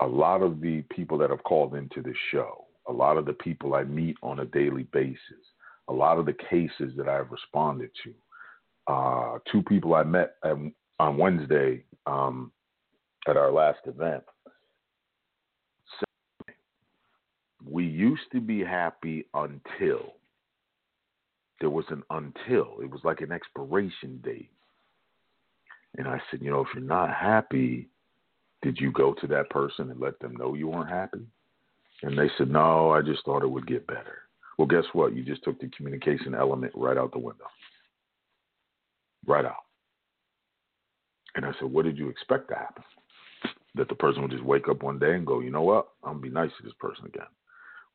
a 0.00 0.06
lot 0.06 0.42
of 0.42 0.60
the 0.60 0.82
people 0.94 1.18
that 1.18 1.30
have 1.30 1.42
called 1.44 1.74
into 1.74 2.02
the 2.02 2.14
show, 2.30 2.66
a 2.88 2.92
lot 2.92 3.16
of 3.16 3.26
the 3.26 3.32
people 3.32 3.74
I 3.74 3.84
meet 3.84 4.16
on 4.22 4.40
a 4.40 4.44
daily 4.44 4.84
basis, 4.92 5.18
a 5.88 5.92
lot 5.92 6.18
of 6.18 6.26
the 6.26 6.36
cases 6.50 6.92
that 6.96 7.08
I've 7.08 7.30
responded 7.30 7.90
to. 8.04 8.92
Uh, 8.92 9.38
two 9.50 9.62
people 9.62 9.94
I 9.94 10.02
met 10.02 10.34
on 10.44 11.16
Wednesday 11.16 11.84
um, 12.06 12.52
at 13.26 13.36
our 13.36 13.50
last 13.50 13.80
event. 13.86 14.22
We 17.68 17.84
used 17.84 18.30
to 18.32 18.40
be 18.40 18.60
happy 18.60 19.26
until 19.34 20.14
there 21.60 21.70
was 21.70 21.84
an 21.88 22.02
until. 22.10 22.78
It 22.82 22.90
was 22.90 23.00
like 23.04 23.20
an 23.20 23.32
expiration 23.32 24.20
date. 24.22 24.50
And 25.96 26.08
I 26.08 26.20
said, 26.30 26.42
you 26.42 26.50
know, 26.50 26.60
if 26.60 26.68
you're 26.74 26.82
not 26.82 27.14
happy, 27.14 27.88
did 28.62 28.78
you 28.78 28.90
go 28.90 29.14
to 29.20 29.26
that 29.28 29.50
person 29.50 29.90
and 29.90 30.00
let 30.00 30.18
them 30.18 30.36
know 30.36 30.54
you 30.54 30.68
weren't 30.68 30.90
happy? 30.90 31.26
And 32.02 32.18
they 32.18 32.30
said, 32.36 32.50
No, 32.50 32.90
I 32.90 33.02
just 33.02 33.24
thought 33.24 33.42
it 33.42 33.50
would 33.50 33.66
get 33.66 33.86
better. 33.86 34.18
Well, 34.58 34.66
guess 34.66 34.84
what? 34.92 35.14
You 35.14 35.22
just 35.22 35.44
took 35.44 35.60
the 35.60 35.68
communication 35.76 36.34
element 36.34 36.72
right 36.74 36.96
out 36.96 37.12
the 37.12 37.18
window. 37.18 37.44
Right 39.26 39.44
out. 39.44 39.64
And 41.34 41.44
I 41.44 41.52
said, 41.60 41.70
What 41.70 41.84
did 41.84 41.98
you 41.98 42.08
expect 42.08 42.48
to 42.48 42.54
happen? 42.54 42.82
That 43.74 43.88
the 43.88 43.94
person 43.94 44.22
would 44.22 44.30
just 44.30 44.44
wake 44.44 44.68
up 44.68 44.82
one 44.82 44.98
day 44.98 45.14
and 45.14 45.26
go, 45.26 45.40
You 45.40 45.50
know 45.50 45.62
what? 45.62 45.88
I'm 46.02 46.14
going 46.14 46.22
to 46.22 46.28
be 46.28 46.34
nice 46.34 46.50
to 46.58 46.62
this 46.64 46.74
person 46.80 47.06
again. 47.06 47.26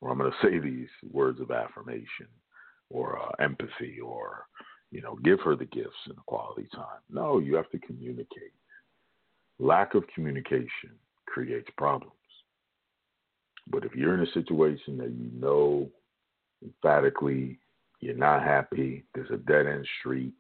Or 0.02 0.12
I'm 0.12 0.18
going 0.18 0.32
to 0.32 0.48
say 0.48 0.60
these 0.60 0.88
words 1.12 1.40
of 1.42 1.52
affirmation 1.52 2.28
or 2.90 3.20
uh, 3.20 3.44
empathy 3.44 4.00
or, 4.04 4.46
you 4.92 5.02
know, 5.02 5.18
give 5.24 5.40
her 5.42 5.56
the 5.56 5.66
gifts 5.66 5.90
and 6.06 6.16
the 6.16 6.22
quality 6.26 6.68
time. 6.74 7.02
No, 7.10 7.40
you 7.40 7.56
have 7.56 7.70
to 7.72 7.80
communicate. 7.80 8.54
Lack 9.60 9.94
of 9.94 10.04
communication 10.16 10.92
creates 11.28 11.68
problems. 11.78 12.14
But 13.70 13.86
if 13.86 13.94
you're 13.94 14.16
in 14.16 14.28
a 14.28 14.32
situation 14.32 14.98
that 14.98 15.12
you 15.12 15.30
know 15.34 15.90
emphatically 16.64 17.60
you're 18.00 18.16
not 18.16 18.42
happy, 18.42 19.04
there's 19.14 19.30
a 19.32 19.38
dead 19.38 19.68
end 19.68 19.86
street, 20.00 20.34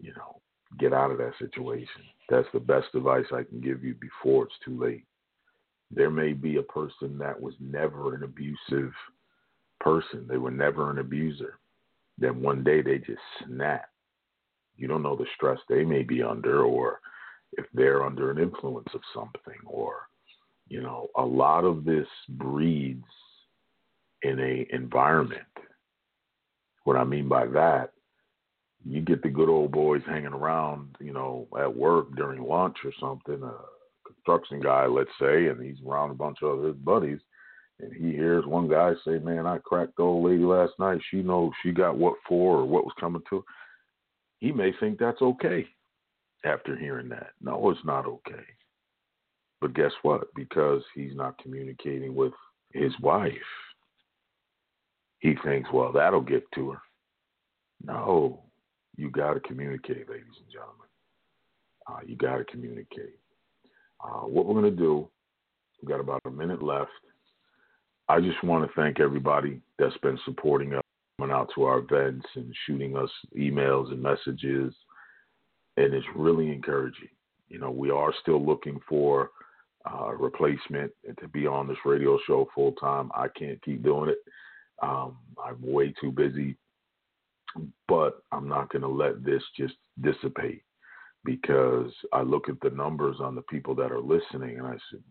you 0.00 0.12
know, 0.14 0.40
get 0.78 0.92
out 0.92 1.10
of 1.10 1.18
that 1.18 1.32
situation. 1.38 2.02
That's 2.28 2.48
the 2.52 2.60
best 2.60 2.88
advice 2.94 3.24
I 3.32 3.42
can 3.42 3.60
give 3.60 3.84
you 3.84 3.94
before 3.94 4.44
it's 4.44 4.54
too 4.64 4.80
late. 4.80 5.04
There 5.90 6.10
may 6.10 6.32
be 6.32 6.56
a 6.56 6.62
person 6.62 7.18
that 7.18 7.40
was 7.40 7.54
never 7.60 8.14
an 8.14 8.24
abusive 8.24 8.92
person, 9.80 10.26
they 10.28 10.36
were 10.38 10.50
never 10.50 10.90
an 10.90 10.98
abuser. 10.98 11.58
Then 12.18 12.42
one 12.42 12.64
day 12.64 12.82
they 12.82 12.98
just 12.98 13.20
snap. 13.46 13.88
You 14.76 14.88
don't 14.88 15.02
know 15.02 15.16
the 15.16 15.26
stress 15.36 15.58
they 15.68 15.84
may 15.84 16.02
be 16.02 16.22
under 16.22 16.62
or 16.62 17.00
if 17.52 17.66
they're 17.74 18.04
under 18.04 18.30
an 18.30 18.38
influence 18.38 18.88
of 18.94 19.00
something 19.14 19.60
or 19.66 20.08
you 20.68 20.82
know 20.82 21.08
a 21.16 21.22
lot 21.24 21.64
of 21.64 21.84
this 21.84 22.06
breeds 22.30 23.04
in 24.22 24.38
a 24.40 24.66
environment 24.74 25.42
What 26.84 26.96
I 26.96 27.04
mean 27.04 27.28
by 27.28 27.46
that, 27.46 27.92
you 28.84 29.00
get 29.00 29.22
the 29.22 29.28
good 29.28 29.48
old 29.48 29.72
boys 29.72 30.02
hanging 30.06 30.32
around, 30.32 30.96
you 31.00 31.12
know, 31.12 31.46
at 31.58 31.74
work 31.74 32.14
during 32.16 32.42
lunch 32.42 32.76
or 32.84 32.92
something, 33.00 33.42
a 33.42 33.54
construction 34.18 34.60
guy, 34.60 34.86
let's 34.86 35.10
say, 35.20 35.46
and 35.46 35.62
he's 35.62 35.78
around 35.86 36.10
a 36.10 36.14
bunch 36.14 36.38
of 36.42 36.62
his 36.62 36.76
buddies, 36.76 37.20
and 37.80 37.92
he 37.92 38.12
hears 38.12 38.44
one 38.44 38.68
guy 38.68 38.92
say, 39.04 39.18
"Man, 39.18 39.46
I 39.46 39.58
cracked 39.58 39.96
the 39.96 40.02
old 40.02 40.24
lady 40.30 40.44
last 40.44 40.72
night. 40.78 41.00
She 41.10 41.22
knows 41.22 41.52
she 41.62 41.72
got 41.72 41.96
what 41.96 42.14
for 42.28 42.58
or 42.58 42.66
what 42.66 42.84
was 42.84 42.94
coming 42.98 43.22
to." 43.30 43.44
He 44.40 44.52
may 44.52 44.72
think 44.72 44.98
that's 44.98 45.22
okay 45.22 45.66
after 46.44 46.76
hearing 46.76 47.08
that. 47.08 47.30
No, 47.40 47.70
it's 47.70 47.84
not 47.84 48.06
okay. 48.06 48.44
But 49.60 49.74
guess 49.74 49.92
what? 50.02 50.32
Because 50.34 50.82
he's 50.94 51.14
not 51.14 51.38
communicating 51.38 52.14
with 52.14 52.32
his 52.72 52.92
wife, 53.00 53.32
he 55.18 55.34
thinks, 55.44 55.68
well, 55.72 55.90
that'll 55.92 56.20
get 56.20 56.44
to 56.54 56.70
her. 56.70 56.82
No, 57.84 58.44
you 58.96 59.10
got 59.10 59.34
to 59.34 59.40
communicate, 59.40 60.08
ladies 60.08 60.26
and 60.38 60.52
gentlemen. 60.52 60.86
Uh, 61.88 62.00
you 62.06 62.16
got 62.16 62.36
to 62.36 62.44
communicate. 62.44 63.18
Uh, 64.02 64.20
what 64.20 64.46
we're 64.46 64.60
going 64.60 64.70
to 64.70 64.76
do, 64.76 65.08
we've 65.80 65.88
got 65.88 66.00
about 66.00 66.22
a 66.24 66.30
minute 66.30 66.62
left. 66.62 66.90
I 68.08 68.20
just 68.20 68.42
want 68.42 68.66
to 68.66 68.80
thank 68.80 69.00
everybody 69.00 69.60
that's 69.78 69.96
been 69.98 70.18
supporting 70.24 70.74
us, 70.74 70.82
coming 71.18 71.34
out 71.34 71.50
to 71.54 71.64
our 71.64 71.78
events 71.78 72.26
and 72.36 72.54
shooting 72.66 72.96
us 72.96 73.10
emails 73.36 73.92
and 73.92 74.02
messages. 74.02 74.74
And 75.76 75.94
it's 75.94 76.06
really 76.16 76.50
encouraging. 76.50 77.08
You 77.48 77.58
know, 77.58 77.70
we 77.70 77.90
are 77.90 78.12
still 78.22 78.44
looking 78.44 78.80
for 78.88 79.30
uh, 79.90 80.12
replacement 80.14 80.92
to 81.20 81.28
be 81.28 81.46
on 81.46 81.68
this 81.68 81.76
radio 81.84 82.18
show 82.26 82.48
full 82.54 82.72
time. 82.72 83.10
I 83.14 83.28
can't 83.28 83.62
keep 83.62 83.82
doing 83.82 84.10
it. 84.10 84.18
Um, 84.82 85.16
I'm 85.44 85.58
way 85.60 85.94
too 86.00 86.12
busy, 86.12 86.56
but 87.86 88.22
I'm 88.32 88.48
not 88.48 88.70
going 88.70 88.82
to 88.82 88.88
let 88.88 89.24
this 89.24 89.42
just 89.56 89.74
dissipate 90.00 90.62
because 91.24 91.92
I 92.12 92.22
look 92.22 92.48
at 92.48 92.60
the 92.62 92.70
numbers 92.70 93.16
on 93.20 93.34
the 93.34 93.42
people 93.42 93.74
that 93.76 93.92
are 93.92 94.00
listening 94.00 94.58
and 94.58 94.66
I 94.66 94.76
said, 94.90 95.02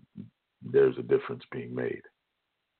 there's 0.63 0.97
a 0.97 1.03
difference 1.03 1.43
being 1.51 1.73
made. 1.73 2.01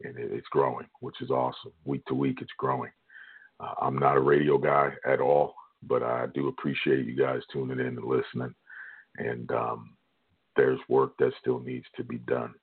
And 0.03 0.15
it's 0.17 0.47
growing, 0.51 0.85
which 0.99 1.21
is 1.21 1.31
awesome. 1.31 1.71
Week 1.85 2.05
to 2.05 2.13
week, 2.13 2.37
it's 2.41 2.51
growing. 2.57 2.91
Uh, 3.59 3.73
I'm 3.81 3.97
not 3.97 4.17
a 4.17 4.21
radio 4.21 4.57
guy 4.57 4.91
at 5.07 5.19
all, 5.19 5.55
but 5.83 6.03
I 6.03 6.27
do 6.33 6.47
appreciate 6.47 7.05
you 7.05 7.15
guys 7.15 7.41
tuning 7.51 7.79
in 7.79 7.97
and 7.97 8.03
listening. 8.03 8.53
And 9.17 9.51
um, 9.51 9.95
there's 10.55 10.79
work 10.87 11.13
that 11.17 11.31
still 11.39 11.59
needs 11.59 11.85
to 11.95 12.03
be 12.03 12.17
done. 12.19 12.53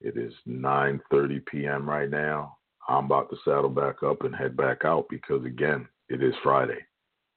It 0.00 0.16
is 0.16 0.32
9:30 0.46 1.44
p.m. 1.46 1.88
right 1.88 2.10
now. 2.10 2.56
I'm 2.88 3.06
about 3.06 3.30
to 3.30 3.36
saddle 3.44 3.68
back 3.68 4.02
up 4.02 4.22
and 4.22 4.34
head 4.34 4.56
back 4.56 4.84
out 4.84 5.06
because 5.10 5.44
again, 5.44 5.88
it 6.08 6.22
is 6.22 6.34
Friday, 6.42 6.78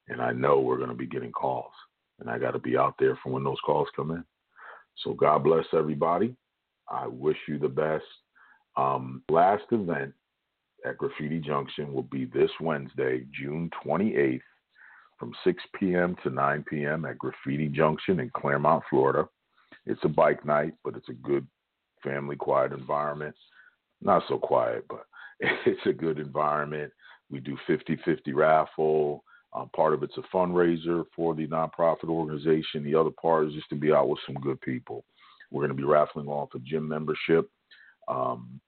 and 0.07 0.21
I 0.21 0.31
know 0.31 0.59
we're 0.59 0.77
going 0.77 0.89
to 0.89 0.95
be 0.95 1.07
getting 1.07 1.31
calls, 1.31 1.73
and 2.21 2.29
I 2.29 2.37
got 2.37 2.51
to 2.51 2.59
be 2.59 2.77
out 2.77 2.95
there 2.99 3.19
for 3.21 3.31
when 3.33 3.43
those 3.43 3.59
calls 3.65 3.89
come 3.95 4.11
in. 4.11 4.23
So 5.03 5.13
God 5.13 5.43
bless 5.43 5.65
everybody. 5.73 6.35
I 6.89 7.07
wish 7.07 7.37
you 7.47 7.59
the 7.59 7.67
best. 7.67 8.05
Um, 8.77 9.23
last 9.29 9.63
event 9.71 10.13
at 10.85 10.97
Graffiti 10.97 11.39
Junction 11.39 11.93
will 11.93 12.03
be 12.03 12.25
this 12.25 12.51
Wednesday, 12.61 13.25
June 13.33 13.69
28th, 13.85 14.39
from 15.19 15.33
6 15.43 15.63
p.m. 15.79 16.15
to 16.23 16.29
9 16.29 16.65
p.m. 16.69 17.05
at 17.05 17.17
Graffiti 17.17 17.67
Junction 17.67 18.19
in 18.19 18.29
Clermont, 18.35 18.83
Florida. 18.89 19.27
It's 19.85 20.01
a 20.03 20.09
bike 20.09 20.45
night, 20.45 20.73
but 20.83 20.95
it's 20.95 21.09
a 21.09 21.13
good 21.13 21.45
family 22.03 22.35
quiet 22.35 22.71
environment. 22.71 23.35
Not 24.01 24.23
so 24.27 24.37
quiet, 24.37 24.85
but 24.89 25.05
it's 25.39 25.85
a 25.85 25.93
good 25.93 26.19
environment. 26.19 26.91
We 27.29 27.39
do 27.39 27.57
50 27.67 27.97
50 28.05 28.33
raffle. 28.33 29.23
Um, 29.53 29.69
part 29.75 29.93
of 29.93 30.03
it's 30.03 30.17
a 30.17 30.35
fundraiser 30.35 31.05
for 31.15 31.35
the 31.35 31.47
nonprofit 31.47 32.09
organization. 32.09 32.83
The 32.83 32.95
other 32.95 33.09
part 33.09 33.47
is 33.47 33.53
just 33.53 33.69
to 33.69 33.75
be 33.75 33.91
out 33.91 34.07
with 34.07 34.19
some 34.25 34.35
good 34.35 34.61
people. 34.61 35.03
We're 35.51 35.61
going 35.61 35.75
to 35.75 35.81
be 35.81 35.83
raffling 35.83 36.27
off 36.27 36.55
a 36.55 36.59
gym 36.59 36.87
membership 36.87 37.49
um, 38.07 38.61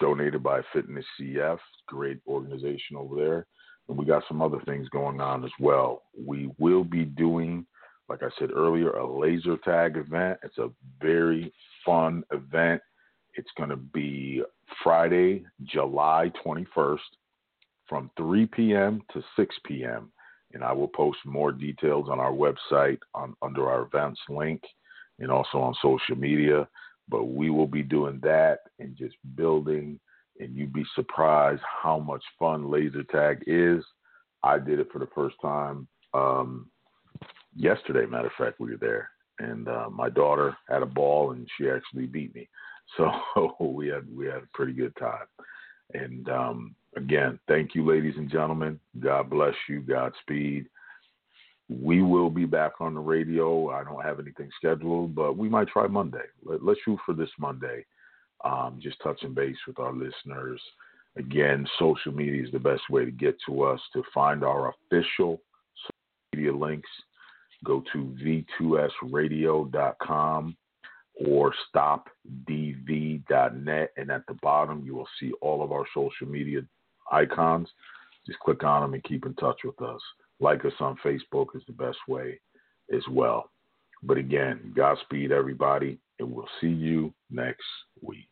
donated 0.00 0.42
by 0.42 0.62
Fitness 0.72 1.04
CF, 1.20 1.58
great 1.86 2.20
organization 2.26 2.96
over 2.96 3.16
there. 3.16 3.46
And 3.88 3.98
we 3.98 4.06
got 4.06 4.22
some 4.26 4.40
other 4.40 4.60
things 4.64 4.88
going 4.88 5.20
on 5.20 5.44
as 5.44 5.50
well. 5.60 6.04
We 6.18 6.50
will 6.58 6.84
be 6.84 7.04
doing 7.04 7.66
like 8.08 8.22
I 8.22 8.28
said 8.38 8.50
earlier, 8.52 8.90
a 8.90 9.18
laser 9.18 9.56
tag 9.58 9.96
event. 9.96 10.38
It's 10.42 10.58
a 10.58 10.70
very 11.00 11.52
fun 11.84 12.22
event. 12.32 12.82
It's 13.34 13.50
going 13.56 13.70
to 13.70 13.76
be 13.76 14.42
Friday, 14.82 15.44
July 15.64 16.30
21st 16.44 16.98
from 17.88 18.10
3 18.16 18.46
p.m. 18.46 19.02
to 19.12 19.22
6 19.36 19.56
p.m. 19.66 20.10
And 20.54 20.64
I 20.64 20.72
will 20.72 20.88
post 20.88 21.18
more 21.26 21.52
details 21.52 22.08
on 22.08 22.20
our 22.20 22.32
website 22.32 22.98
on, 23.14 23.34
under 23.42 23.68
our 23.68 23.82
events 23.82 24.20
link 24.28 24.62
and 25.18 25.30
also 25.30 25.58
on 25.58 25.74
social 25.82 26.16
media. 26.16 26.66
But 27.08 27.24
we 27.24 27.50
will 27.50 27.66
be 27.66 27.82
doing 27.82 28.18
that 28.22 28.60
and 28.78 28.96
just 28.96 29.16
building, 29.34 30.00
and 30.40 30.56
you'd 30.56 30.72
be 30.72 30.86
surprised 30.94 31.60
how 31.82 31.98
much 31.98 32.22
fun 32.38 32.70
laser 32.70 33.02
tag 33.02 33.44
is. 33.46 33.84
I 34.42 34.58
did 34.58 34.78
it 34.78 34.88
for 34.92 35.00
the 35.00 35.08
first 35.14 35.36
time 35.42 35.86
um, 36.14 36.70
yesterday. 37.54 38.06
Matter 38.06 38.28
of 38.28 38.32
fact, 38.38 38.60
we 38.60 38.70
were 38.70 38.78
there, 38.78 39.10
and 39.38 39.68
uh, 39.68 39.88
my 39.90 40.08
daughter 40.08 40.56
had 40.68 40.82
a 40.82 40.86
ball, 40.86 41.32
and 41.32 41.46
she 41.58 41.68
actually 41.68 42.06
beat 42.06 42.34
me. 42.34 42.48
So 42.98 43.10
we 43.60 43.88
had 43.88 44.04
we 44.14 44.26
had 44.26 44.42
a 44.42 44.48
pretty 44.52 44.74
good 44.74 44.94
time. 44.96 45.24
And 45.92 46.28
um, 46.28 46.74
again, 46.96 47.38
thank 47.46 47.74
you, 47.74 47.86
ladies 47.86 48.14
and 48.16 48.30
gentlemen. 48.30 48.80
God 49.00 49.28
bless 49.30 49.54
you. 49.68 49.80
Godspeed. 49.80 50.66
We 51.68 52.02
will 52.02 52.30
be 52.30 52.44
back 52.44 52.80
on 52.80 52.94
the 52.94 53.00
radio. 53.00 53.70
I 53.70 53.84
don't 53.84 54.02
have 54.04 54.20
anything 54.20 54.50
scheduled, 54.56 55.14
but 55.14 55.36
we 55.36 55.48
might 55.48 55.68
try 55.68 55.86
Monday. 55.86 56.24
Let, 56.44 56.60
us 56.60 56.76
shoot 56.84 56.98
for 57.06 57.14
this 57.14 57.30
Monday. 57.38 57.86
Um, 58.44 58.78
just 58.82 58.98
touching 59.02 59.32
base 59.32 59.56
with 59.66 59.78
our 59.78 59.92
listeners. 59.92 60.60
Again, 61.16 61.66
social 61.78 62.12
media 62.12 62.42
is 62.42 62.50
the 62.52 62.58
best 62.58 62.82
way 62.90 63.06
to 63.06 63.10
get 63.10 63.36
to 63.46 63.62
us. 63.62 63.80
To 63.94 64.02
find 64.12 64.44
our 64.44 64.74
official 64.74 65.40
social 65.78 66.34
media 66.34 66.52
links, 66.54 66.90
go 67.64 67.82
to 67.92 68.14
v2sradio.com 68.60 70.56
or 71.14 71.54
stopdv.net. 71.74 72.08
And 73.96 74.10
at 74.10 74.26
the 74.26 74.34
bottom, 74.42 74.82
you 74.84 74.94
will 74.94 75.08
see 75.20 75.32
all 75.40 75.62
of 75.62 75.72
our 75.72 75.84
social 75.94 76.26
media 76.26 76.60
icons. 77.10 77.68
Just 78.26 78.38
click 78.40 78.64
on 78.64 78.82
them 78.82 78.94
and 78.94 79.04
keep 79.04 79.26
in 79.26 79.34
touch 79.34 79.60
with 79.64 79.80
us. 79.82 80.00
Like 80.40 80.64
us 80.64 80.72
on 80.80 80.96
Facebook 81.04 81.54
is 81.54 81.62
the 81.66 81.72
best 81.72 81.98
way 82.08 82.40
as 82.92 83.02
well. 83.10 83.50
But 84.02 84.18
again, 84.18 84.72
Godspeed, 84.76 85.32
everybody, 85.32 85.98
and 86.18 86.30
we'll 86.30 86.48
see 86.60 86.68
you 86.68 87.14
next 87.30 87.64
week. 88.02 88.28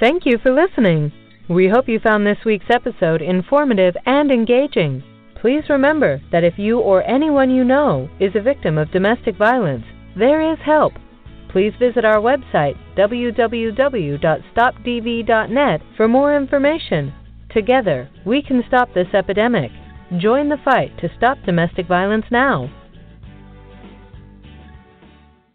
Thank 0.00 0.26
you 0.26 0.38
for 0.42 0.52
listening. 0.52 1.12
We 1.48 1.68
hope 1.68 1.88
you 1.88 2.00
found 2.00 2.26
this 2.26 2.38
week's 2.44 2.70
episode 2.70 3.22
informative 3.22 3.94
and 4.06 4.30
engaging. 4.32 5.04
Please 5.44 5.68
remember 5.68 6.22
that 6.32 6.42
if 6.42 6.54
you 6.56 6.78
or 6.78 7.06
anyone 7.06 7.50
you 7.50 7.64
know 7.64 8.08
is 8.18 8.34
a 8.34 8.40
victim 8.40 8.78
of 8.78 8.90
domestic 8.90 9.36
violence, 9.36 9.84
there 10.16 10.50
is 10.50 10.58
help. 10.64 10.94
Please 11.50 11.74
visit 11.78 12.02
our 12.02 12.16
website, 12.16 12.78
www.stopdv.net, 12.96 15.82
for 15.98 16.08
more 16.08 16.34
information. 16.34 17.12
Together, 17.50 18.08
we 18.24 18.40
can 18.40 18.64
stop 18.66 18.94
this 18.94 19.12
epidemic. 19.12 19.70
Join 20.16 20.48
the 20.48 20.56
fight 20.64 20.96
to 21.00 21.12
stop 21.14 21.36
domestic 21.44 21.86
violence 21.86 22.24
now. 22.30 22.70